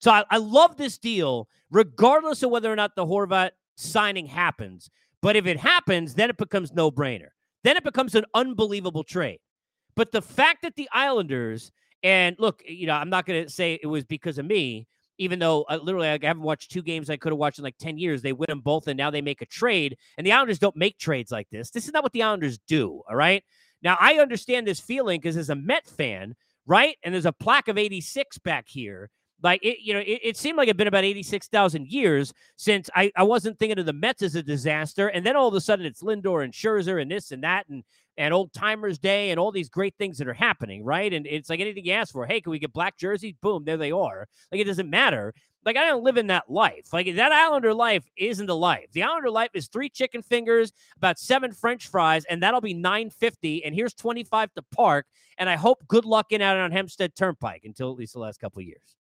So 0.00 0.10
I, 0.10 0.24
I 0.30 0.38
love 0.38 0.76
this 0.76 0.98
deal, 0.98 1.48
regardless 1.70 2.42
of 2.42 2.50
whether 2.50 2.72
or 2.72 2.76
not 2.76 2.96
the 2.96 3.06
Horvat 3.06 3.50
signing 3.76 4.26
happens. 4.26 4.90
But 5.22 5.36
if 5.36 5.46
it 5.46 5.58
happens, 5.58 6.14
then 6.14 6.30
it 6.30 6.36
becomes 6.36 6.72
no 6.72 6.90
brainer. 6.90 7.28
Then 7.64 7.76
it 7.76 7.84
becomes 7.84 8.14
an 8.14 8.24
unbelievable 8.34 9.04
trade. 9.04 9.38
But 9.96 10.12
the 10.12 10.22
fact 10.22 10.62
that 10.62 10.76
the 10.76 10.88
Islanders, 10.92 11.70
and 12.02 12.36
look, 12.38 12.62
you 12.66 12.86
know, 12.86 12.94
I'm 12.94 13.10
not 13.10 13.26
going 13.26 13.44
to 13.44 13.50
say 13.50 13.78
it 13.82 13.86
was 13.86 14.04
because 14.04 14.38
of 14.38 14.46
me, 14.46 14.86
even 15.18 15.38
though 15.38 15.64
uh, 15.68 15.78
literally 15.82 16.08
I 16.08 16.18
haven't 16.22 16.42
watched 16.42 16.70
two 16.70 16.80
games 16.80 17.10
I 17.10 17.18
could 17.18 17.32
have 17.32 17.38
watched 17.38 17.58
in 17.58 17.64
like 17.64 17.76
10 17.78 17.98
years. 17.98 18.22
They 18.22 18.32
win 18.32 18.46
them 18.48 18.60
both, 18.60 18.88
and 18.88 18.96
now 18.96 19.10
they 19.10 19.20
make 19.20 19.42
a 19.42 19.46
trade. 19.46 19.98
And 20.16 20.26
the 20.26 20.32
Islanders 20.32 20.58
don't 20.58 20.76
make 20.76 20.98
trades 20.98 21.30
like 21.30 21.48
this. 21.50 21.70
This 21.70 21.86
is 21.86 21.92
not 21.92 22.02
what 22.02 22.12
the 22.12 22.22
Islanders 22.22 22.58
do. 22.66 23.02
All 23.08 23.16
right. 23.16 23.44
Now, 23.82 23.96
I 24.00 24.14
understand 24.14 24.66
this 24.66 24.80
feeling 24.80 25.20
because 25.20 25.36
as 25.36 25.50
a 25.50 25.54
Met 25.54 25.86
fan, 25.86 26.34
right? 26.66 26.96
And 27.02 27.12
there's 27.12 27.26
a 27.26 27.32
plaque 27.32 27.68
of 27.68 27.76
86 27.76 28.38
back 28.38 28.66
here. 28.68 29.10
Like 29.42 29.62
it, 29.62 29.78
you 29.82 29.94
know, 29.94 30.00
it, 30.00 30.20
it 30.22 30.36
seemed 30.36 30.58
like 30.58 30.68
it'd 30.68 30.76
been 30.76 30.86
about 30.86 31.04
86,000 31.04 31.86
years 31.86 32.32
since 32.56 32.90
I, 32.94 33.10
I 33.16 33.22
wasn't 33.22 33.58
thinking 33.58 33.78
of 33.78 33.86
the 33.86 33.92
Mets 33.92 34.22
as 34.22 34.34
a 34.34 34.42
disaster. 34.42 35.08
And 35.08 35.24
then 35.24 35.36
all 35.36 35.48
of 35.48 35.54
a 35.54 35.60
sudden 35.60 35.86
it's 35.86 36.02
Lindor 36.02 36.44
and 36.44 36.52
Scherzer 36.52 37.00
and 37.00 37.10
this 37.10 37.32
and 37.32 37.42
that 37.44 37.68
and 37.68 37.84
and 38.16 38.34
old 38.34 38.52
timers 38.52 38.98
day 38.98 39.30
and 39.30 39.40
all 39.40 39.50
these 39.50 39.70
great 39.70 39.94
things 39.96 40.18
that 40.18 40.28
are 40.28 40.34
happening, 40.34 40.84
right? 40.84 41.12
And 41.12 41.26
it's 41.26 41.48
like 41.48 41.60
anything 41.60 41.86
you 41.86 41.92
ask 41.92 42.12
for. 42.12 42.26
Hey, 42.26 42.42
can 42.42 42.50
we 42.50 42.58
get 42.58 42.72
black 42.72 42.98
jerseys? 42.98 43.34
Boom, 43.40 43.64
there 43.64 43.78
they 43.78 43.92
are. 43.92 44.28
Like 44.52 44.60
it 44.60 44.66
doesn't 44.66 44.90
matter. 44.90 45.32
Like 45.64 45.76
I 45.76 45.86
don't 45.86 46.04
live 46.04 46.18
in 46.18 46.26
that 46.26 46.50
life. 46.50 46.92
Like 46.92 47.14
that 47.16 47.32
Islander 47.32 47.72
life 47.72 48.04
isn't 48.16 48.50
a 48.50 48.54
life. 48.54 48.88
The 48.92 49.04
Islander 49.04 49.30
life 49.30 49.50
is 49.54 49.68
three 49.68 49.88
chicken 49.88 50.22
fingers, 50.22 50.72
about 50.96 51.18
seven 51.18 51.52
French 51.52 51.88
fries, 51.88 52.24
and 52.26 52.42
that'll 52.42 52.60
be 52.60 52.74
nine 52.74 53.10
fifty. 53.10 53.64
And 53.64 53.74
here's 53.74 53.94
twenty 53.94 54.24
five 54.24 54.52
to 54.54 54.62
park. 54.74 55.06
And 55.38 55.48
I 55.48 55.56
hope 55.56 55.86
good 55.88 56.04
luck 56.04 56.32
in 56.32 56.42
out 56.42 56.58
on 56.58 56.70
Hempstead 56.72 57.14
Turnpike 57.14 57.62
until 57.64 57.90
at 57.90 57.96
least 57.96 58.12
the 58.12 58.18
last 58.18 58.40
couple 58.40 58.60
years. 58.60 58.99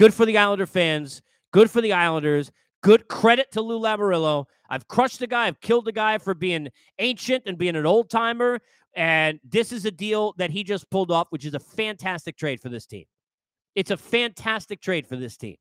Good 0.00 0.14
for 0.14 0.24
the 0.24 0.38
Islander 0.38 0.64
fans. 0.64 1.20
Good 1.52 1.70
for 1.70 1.82
the 1.82 1.92
Islanders. 1.92 2.50
Good 2.82 3.06
credit 3.08 3.52
to 3.52 3.60
Lou 3.60 3.78
Lamoriello. 3.78 4.46
I've 4.70 4.88
crushed 4.88 5.18
the 5.18 5.26
guy. 5.26 5.46
I've 5.46 5.60
killed 5.60 5.84
the 5.84 5.92
guy 5.92 6.16
for 6.16 6.32
being 6.32 6.70
ancient 6.98 7.42
and 7.44 7.58
being 7.58 7.76
an 7.76 7.84
old 7.84 8.08
timer. 8.08 8.60
And 8.94 9.40
this 9.44 9.72
is 9.72 9.84
a 9.84 9.90
deal 9.90 10.32
that 10.38 10.50
he 10.50 10.64
just 10.64 10.88
pulled 10.88 11.10
off, 11.10 11.26
which 11.28 11.44
is 11.44 11.52
a 11.52 11.58
fantastic 11.58 12.38
trade 12.38 12.62
for 12.62 12.70
this 12.70 12.86
team. 12.86 13.04
It's 13.74 13.90
a 13.90 13.96
fantastic 13.98 14.80
trade 14.80 15.06
for 15.06 15.16
this 15.16 15.36
team. 15.36 15.56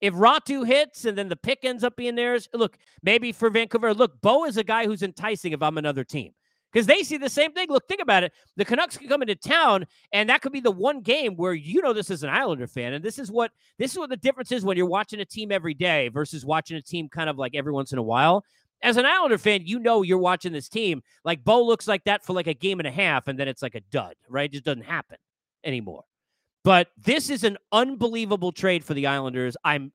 If 0.00 0.14
Raty 0.14 0.66
hits 0.66 1.04
and 1.04 1.18
then 1.18 1.28
the 1.28 1.36
pick 1.36 1.58
ends 1.62 1.84
up 1.84 1.96
being 1.96 2.14
theirs, 2.14 2.48
look, 2.54 2.78
maybe 3.02 3.30
for 3.30 3.50
Vancouver, 3.50 3.92
look, 3.92 4.22
Bo 4.22 4.46
is 4.46 4.56
a 4.56 4.64
guy 4.64 4.86
who's 4.86 5.02
enticing 5.02 5.52
if 5.52 5.60
I'm 5.60 5.76
another 5.76 6.02
team 6.02 6.32
because 6.72 6.86
they 6.86 7.02
see 7.02 7.16
the 7.16 7.28
same 7.28 7.52
thing. 7.52 7.68
Look, 7.68 7.88
think 7.88 8.00
about 8.00 8.22
it. 8.22 8.32
The 8.56 8.64
Canucks 8.64 8.96
can 8.96 9.08
come 9.08 9.22
into 9.22 9.34
town, 9.34 9.86
and 10.12 10.28
that 10.28 10.42
could 10.42 10.52
be 10.52 10.60
the 10.60 10.70
one 10.70 11.00
game 11.00 11.36
where 11.36 11.54
you 11.54 11.82
know 11.82 11.92
this 11.92 12.10
is 12.10 12.22
an 12.22 12.30
Islander 12.30 12.66
fan, 12.66 12.92
and 12.92 13.04
this 13.04 13.18
is 13.18 13.30
what 13.30 13.50
this 13.78 13.92
is 13.92 13.98
what 13.98 14.10
the 14.10 14.16
difference 14.16 14.52
is 14.52 14.64
when 14.64 14.76
you're 14.76 14.86
watching 14.86 15.20
a 15.20 15.24
team 15.24 15.50
every 15.52 15.74
day 15.74 16.08
versus 16.08 16.44
watching 16.44 16.76
a 16.76 16.82
team 16.82 17.08
kind 17.08 17.28
of 17.28 17.38
like 17.38 17.54
every 17.54 17.72
once 17.72 17.92
in 17.92 17.98
a 17.98 18.02
while. 18.02 18.44
As 18.82 18.96
an 18.96 19.04
Islander 19.04 19.36
fan, 19.36 19.62
you 19.64 19.78
know 19.78 20.02
you're 20.02 20.18
watching 20.18 20.52
this 20.52 20.68
team. 20.68 21.02
Like 21.24 21.44
Bo 21.44 21.62
looks 21.62 21.86
like 21.86 22.04
that 22.04 22.24
for 22.24 22.32
like 22.32 22.46
a 22.46 22.54
game 22.54 22.80
and 22.80 22.86
a 22.86 22.92
half, 22.92 23.28
and 23.28 23.38
then 23.38 23.48
it's 23.48 23.62
like 23.62 23.74
a 23.74 23.80
dud, 23.90 24.14
right? 24.28 24.48
It 24.48 24.52
just 24.52 24.64
doesn't 24.64 24.84
happen 24.84 25.18
anymore. 25.64 26.04
But 26.62 26.88
this 26.96 27.30
is 27.30 27.44
an 27.44 27.58
unbelievable 27.72 28.52
trade 28.52 28.84
for 28.84 28.94
the 28.94 29.06
Islanders. 29.06 29.56
I'm 29.64 29.92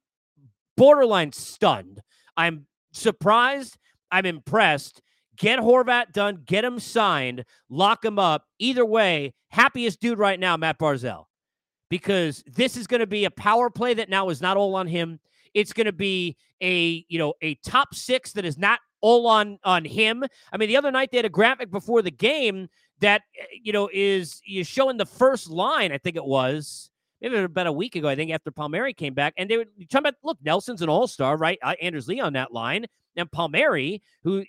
borderline 0.77 1.31
stunned. 1.31 2.01
I'm 2.37 2.65
surprised. 2.91 3.77
I'm 4.11 4.25
impressed. 4.25 5.01
Get 5.35 5.59
Horvat 5.59 6.11
done, 6.13 6.43
get 6.45 6.63
him 6.63 6.79
signed, 6.79 7.45
lock 7.69 8.05
him 8.05 8.19
up. 8.19 8.45
Either 8.59 8.85
way, 8.85 9.33
happiest 9.49 9.99
dude 9.99 10.19
right 10.19 10.39
now, 10.39 10.55
Matt 10.57 10.79
Barzal, 10.79 11.25
because 11.89 12.43
this 12.47 12.77
is 12.77 12.87
going 12.87 12.99
to 12.99 13.07
be 13.07 13.25
a 13.25 13.31
power 13.31 13.69
play 13.69 13.93
that 13.95 14.09
now 14.09 14.29
is 14.29 14.41
not 14.41 14.57
all 14.57 14.75
on 14.75 14.87
him. 14.87 15.19
It's 15.53 15.73
going 15.73 15.85
to 15.85 15.93
be 15.93 16.37
a 16.61 17.05
you 17.07 17.19
know 17.19 17.33
a 17.41 17.55
top 17.55 17.93
six 17.93 18.33
that 18.33 18.45
is 18.45 18.57
not 18.57 18.79
all 19.01 19.27
on 19.27 19.59
on 19.63 19.85
him. 19.85 20.23
I 20.51 20.57
mean, 20.57 20.69
the 20.69 20.77
other 20.77 20.91
night 20.91 21.11
they 21.11 21.17
had 21.17 21.25
a 21.25 21.29
graphic 21.29 21.71
before 21.71 22.01
the 22.01 22.11
game 22.11 22.67
that 22.99 23.23
eh, 23.39 23.45
you 23.63 23.73
know 23.73 23.89
is 23.93 24.41
is 24.47 24.67
showing 24.67 24.97
the 24.97 25.05
first 25.05 25.49
line. 25.49 25.91
I 25.91 25.97
think 25.97 26.15
it 26.15 26.25
was 26.25 26.89
maybe 27.21 27.37
about 27.37 27.67
a 27.67 27.71
week 27.71 27.95
ago. 27.95 28.07
I 28.07 28.15
think 28.15 28.31
after 28.31 28.51
Palmieri 28.51 28.93
came 28.93 29.13
back, 29.13 29.33
and 29.37 29.49
they 29.49 29.57
were 29.57 29.65
talking 29.89 30.07
about 30.07 30.15
look, 30.23 30.37
Nelson's 30.43 30.81
an 30.81 30.89
all 30.89 31.07
star, 31.07 31.37
right? 31.37 31.59
Uh, 31.61 31.75
Anders 31.81 32.07
Lee 32.07 32.19
on 32.19 32.33
that 32.33 32.51
line, 32.51 32.85
and 33.15 33.31
Palmieri, 33.31 34.01
who 34.23 34.43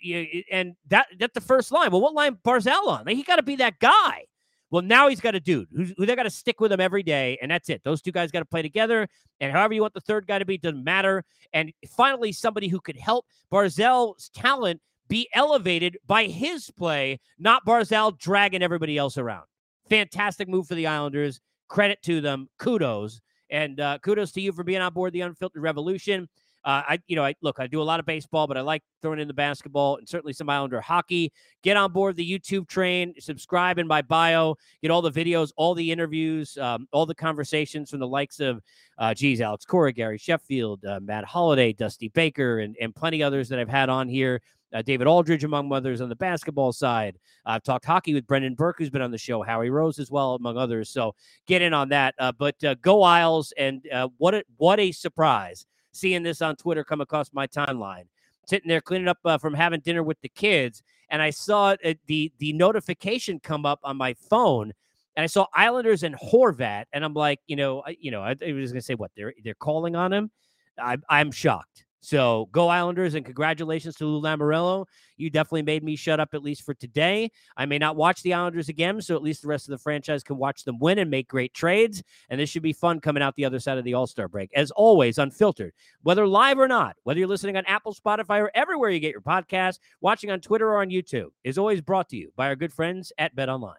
and 0.51 0.75
that 0.89 1.07
that's 1.19 1.33
the 1.33 1.41
first 1.41 1.71
line. 1.71 1.91
Well, 1.91 2.01
what 2.01 2.13
line 2.13 2.37
Barzal 2.43 2.87
on? 2.87 3.05
Like, 3.05 3.15
he 3.15 3.23
got 3.23 3.37
to 3.37 3.43
be 3.43 3.55
that 3.57 3.79
guy. 3.79 4.25
Well, 4.69 4.81
now 4.81 5.07
he's 5.07 5.21
got 5.21 5.33
a 5.33 5.39
dude 5.39 5.69
who, 5.73 5.85
who 5.97 6.05
they 6.05 6.15
got 6.15 6.23
to 6.23 6.29
stick 6.29 6.59
with 6.59 6.71
him 6.71 6.81
every 6.81 7.03
day, 7.03 7.37
and 7.41 7.49
that's 7.49 7.69
it. 7.69 7.83
Those 7.85 8.01
two 8.01 8.11
guys 8.11 8.31
got 8.31 8.39
to 8.39 8.45
play 8.45 8.61
together, 8.61 9.07
and 9.39 9.51
however 9.51 9.73
you 9.73 9.81
want 9.81 9.93
the 9.93 10.01
third 10.01 10.27
guy 10.27 10.39
to 10.39 10.45
be 10.45 10.57
doesn't 10.57 10.83
matter. 10.83 11.23
And 11.53 11.71
finally, 11.95 12.31
somebody 12.33 12.67
who 12.67 12.81
could 12.81 12.97
help 12.97 13.25
Barzal's 13.51 14.29
talent 14.29 14.81
be 15.07 15.29
elevated 15.33 15.97
by 16.05 16.25
his 16.25 16.69
play, 16.71 17.19
not 17.39 17.65
Barzal 17.65 18.17
dragging 18.17 18.61
everybody 18.61 18.97
else 18.97 19.17
around. 19.17 19.45
Fantastic 19.89 20.49
move 20.49 20.67
for 20.67 20.75
the 20.75 20.87
Islanders. 20.87 21.39
Credit 21.69 22.01
to 22.03 22.19
them. 22.19 22.49
Kudos. 22.59 23.21
And 23.49 23.79
uh, 23.79 23.99
kudos 23.99 24.33
to 24.33 24.41
you 24.41 24.51
for 24.51 24.65
being 24.65 24.81
on 24.81 24.93
board 24.93 25.13
the 25.13 25.21
Unfiltered 25.21 25.61
Revolution. 25.61 26.27
Uh, 26.67 26.83
I, 26.85 26.99
you 27.07 27.15
know, 27.15 27.23
I 27.23 27.33
look, 27.41 27.61
I 27.61 27.67
do 27.67 27.81
a 27.81 27.83
lot 27.83 28.01
of 28.01 28.05
baseball, 28.05 28.45
but 28.45 28.57
I 28.57 28.61
like 28.61 28.83
throwing 29.01 29.19
in 29.19 29.27
the 29.29 29.33
basketball 29.33 29.95
and 29.95 30.09
certainly 30.09 30.33
some 30.33 30.49
Islander 30.49 30.81
hockey. 30.81 31.31
Get 31.63 31.77
on 31.77 31.93
board 31.93 32.17
the 32.17 32.29
YouTube 32.29 32.67
train, 32.67 33.13
subscribe 33.19 33.79
in 33.79 33.87
my 33.87 34.01
bio, 34.01 34.57
get 34.81 34.91
all 34.91 35.01
the 35.01 35.09
videos, 35.09 35.53
all 35.55 35.73
the 35.73 35.89
interviews, 35.89 36.57
um, 36.57 36.85
all 36.91 37.05
the 37.05 37.15
conversations 37.15 37.89
from 37.89 37.99
the 37.99 38.07
likes 38.07 38.41
of, 38.41 38.61
uh, 38.97 39.13
geez, 39.13 39.39
Alex 39.39 39.63
Cora, 39.63 39.93
Gary 39.93 40.17
Sheffield, 40.17 40.83
uh, 40.83 40.99
Matt 40.99 41.23
Holliday, 41.23 41.71
Dusty 41.71 42.09
Baker, 42.09 42.59
and, 42.59 42.75
and 42.81 42.93
plenty 42.93 43.23
others 43.23 43.47
that 43.47 43.59
I've 43.59 43.69
had 43.69 43.87
on 43.87 44.09
here. 44.09 44.41
Uh, 44.73 44.81
David 44.81 45.07
Aldridge, 45.07 45.45
among 45.45 45.71
others, 45.71 46.01
on 46.01 46.09
the 46.09 46.17
basketball 46.17 46.73
side. 46.73 47.17
I've 47.45 47.63
talked 47.63 47.85
hockey 47.85 48.13
with 48.13 48.27
Brendan 48.27 48.55
Burke, 48.55 48.79
who's 48.79 48.89
been 48.89 49.01
on 49.01 49.11
the 49.11 49.17
show, 49.17 49.41
Howie 49.41 49.69
Rose 49.69 49.99
as 49.99 50.11
well, 50.11 50.35
among 50.35 50.57
others. 50.57 50.89
So 50.89 51.15
get 51.45 51.61
in 51.61 51.73
on 51.73 51.87
that. 51.89 52.13
Uh, 52.19 52.33
but 52.37 52.61
uh, 52.61 52.75
go 52.81 53.03
Isles, 53.03 53.53
and 53.57 53.87
uh, 53.89 54.09
what 54.17 54.35
a, 54.35 54.43
what 54.57 54.81
a 54.81 54.91
surprise 54.91 55.65
seeing 55.97 56.23
this 56.23 56.41
on 56.41 56.55
Twitter 56.55 56.83
come 56.83 57.01
across 57.01 57.31
my 57.33 57.47
timeline. 57.47 58.03
Sitting 58.45 58.69
there 58.69 58.81
cleaning 58.81 59.09
up 59.09 59.17
uh, 59.25 59.37
from 59.37 59.53
having 59.53 59.81
dinner 59.81 60.03
with 60.03 60.21
the 60.21 60.29
kids, 60.29 60.81
and 61.09 61.21
I 61.21 61.31
saw 61.31 61.75
uh, 61.83 61.93
the 62.05 62.31
the 62.37 62.53
notification 62.53 63.39
come 63.41 63.65
up 63.65 63.79
on 63.83 63.97
my 63.97 64.13
phone, 64.13 64.71
and 65.17 65.23
I 65.23 65.27
saw 65.27 65.47
Islanders 65.53 66.03
and 66.03 66.15
Horvat, 66.15 66.85
and 66.93 67.03
I'm 67.03 67.13
like, 67.13 67.39
you 67.47 67.57
know, 67.57 67.83
I, 67.85 67.97
you 67.99 68.09
know, 68.11 68.21
I, 68.21 68.35
I 68.45 68.53
was 68.53 68.71
gonna 68.71 68.81
say 68.81 68.95
what 68.95 69.11
they're 69.17 69.33
they're 69.43 69.53
calling 69.55 69.97
on 69.97 70.13
him. 70.13 70.31
I, 70.79 70.97
I'm 71.09 71.31
shocked. 71.31 71.83
So 72.01 72.47
go 72.51 72.69
Islanders 72.69 73.15
and 73.15 73.25
congratulations 73.25 73.95
to 73.95 74.05
Lou 74.05 74.21
Lamoriello. 74.21 74.85
You 75.17 75.29
definitely 75.29 75.63
made 75.63 75.83
me 75.83 75.95
shut 75.95 76.19
up 76.19 76.29
at 76.33 76.43
least 76.43 76.63
for 76.63 76.73
today. 76.73 77.31
I 77.55 77.65
may 77.65 77.79
not 77.79 77.95
watch 77.95 78.21
the 78.21 78.33
Islanders 78.33 78.69
again, 78.69 79.01
so 79.01 79.15
at 79.15 79.23
least 79.23 79.41
the 79.41 79.47
rest 79.47 79.67
of 79.67 79.71
the 79.71 79.79
franchise 79.79 80.23
can 80.23 80.37
watch 80.37 80.63
them 80.63 80.79
win 80.79 80.99
and 80.99 81.09
make 81.09 81.27
great 81.27 81.53
trades. 81.53 82.03
And 82.29 82.39
this 82.39 82.49
should 82.49 82.63
be 82.63 82.73
fun 82.73 82.99
coming 82.99 83.23
out 83.23 83.35
the 83.35 83.45
other 83.45 83.59
side 83.59 83.77
of 83.77 83.83
the 83.83 83.95
All 83.95 84.07
Star 84.07 84.27
break. 84.27 84.51
As 84.55 84.71
always, 84.71 85.17
unfiltered, 85.17 85.73
whether 86.03 86.27
live 86.27 86.59
or 86.59 86.67
not, 86.67 86.95
whether 87.03 87.19
you're 87.19 87.27
listening 87.27 87.57
on 87.57 87.65
Apple, 87.65 87.95
Spotify, 87.95 88.41
or 88.41 88.51
everywhere 88.53 88.89
you 88.89 88.99
get 88.99 89.11
your 89.11 89.21
podcast, 89.21 89.79
watching 90.01 90.29
on 90.29 90.39
Twitter 90.39 90.69
or 90.69 90.81
on 90.81 90.89
YouTube, 90.89 91.29
is 91.43 91.57
always 91.57 91.81
brought 91.81 92.09
to 92.09 92.17
you 92.17 92.31
by 92.35 92.47
our 92.47 92.55
good 92.55 92.73
friends 92.73 93.11
at 93.17 93.35
Bet 93.35 93.49
Online. 93.49 93.75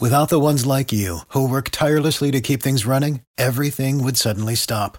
Without 0.00 0.28
the 0.28 0.38
ones 0.38 0.64
like 0.64 0.92
you 0.92 1.20
who 1.28 1.48
work 1.48 1.70
tirelessly 1.70 2.30
to 2.30 2.40
keep 2.40 2.62
things 2.62 2.86
running, 2.86 3.22
everything 3.36 4.04
would 4.04 4.16
suddenly 4.16 4.54
stop 4.54 4.98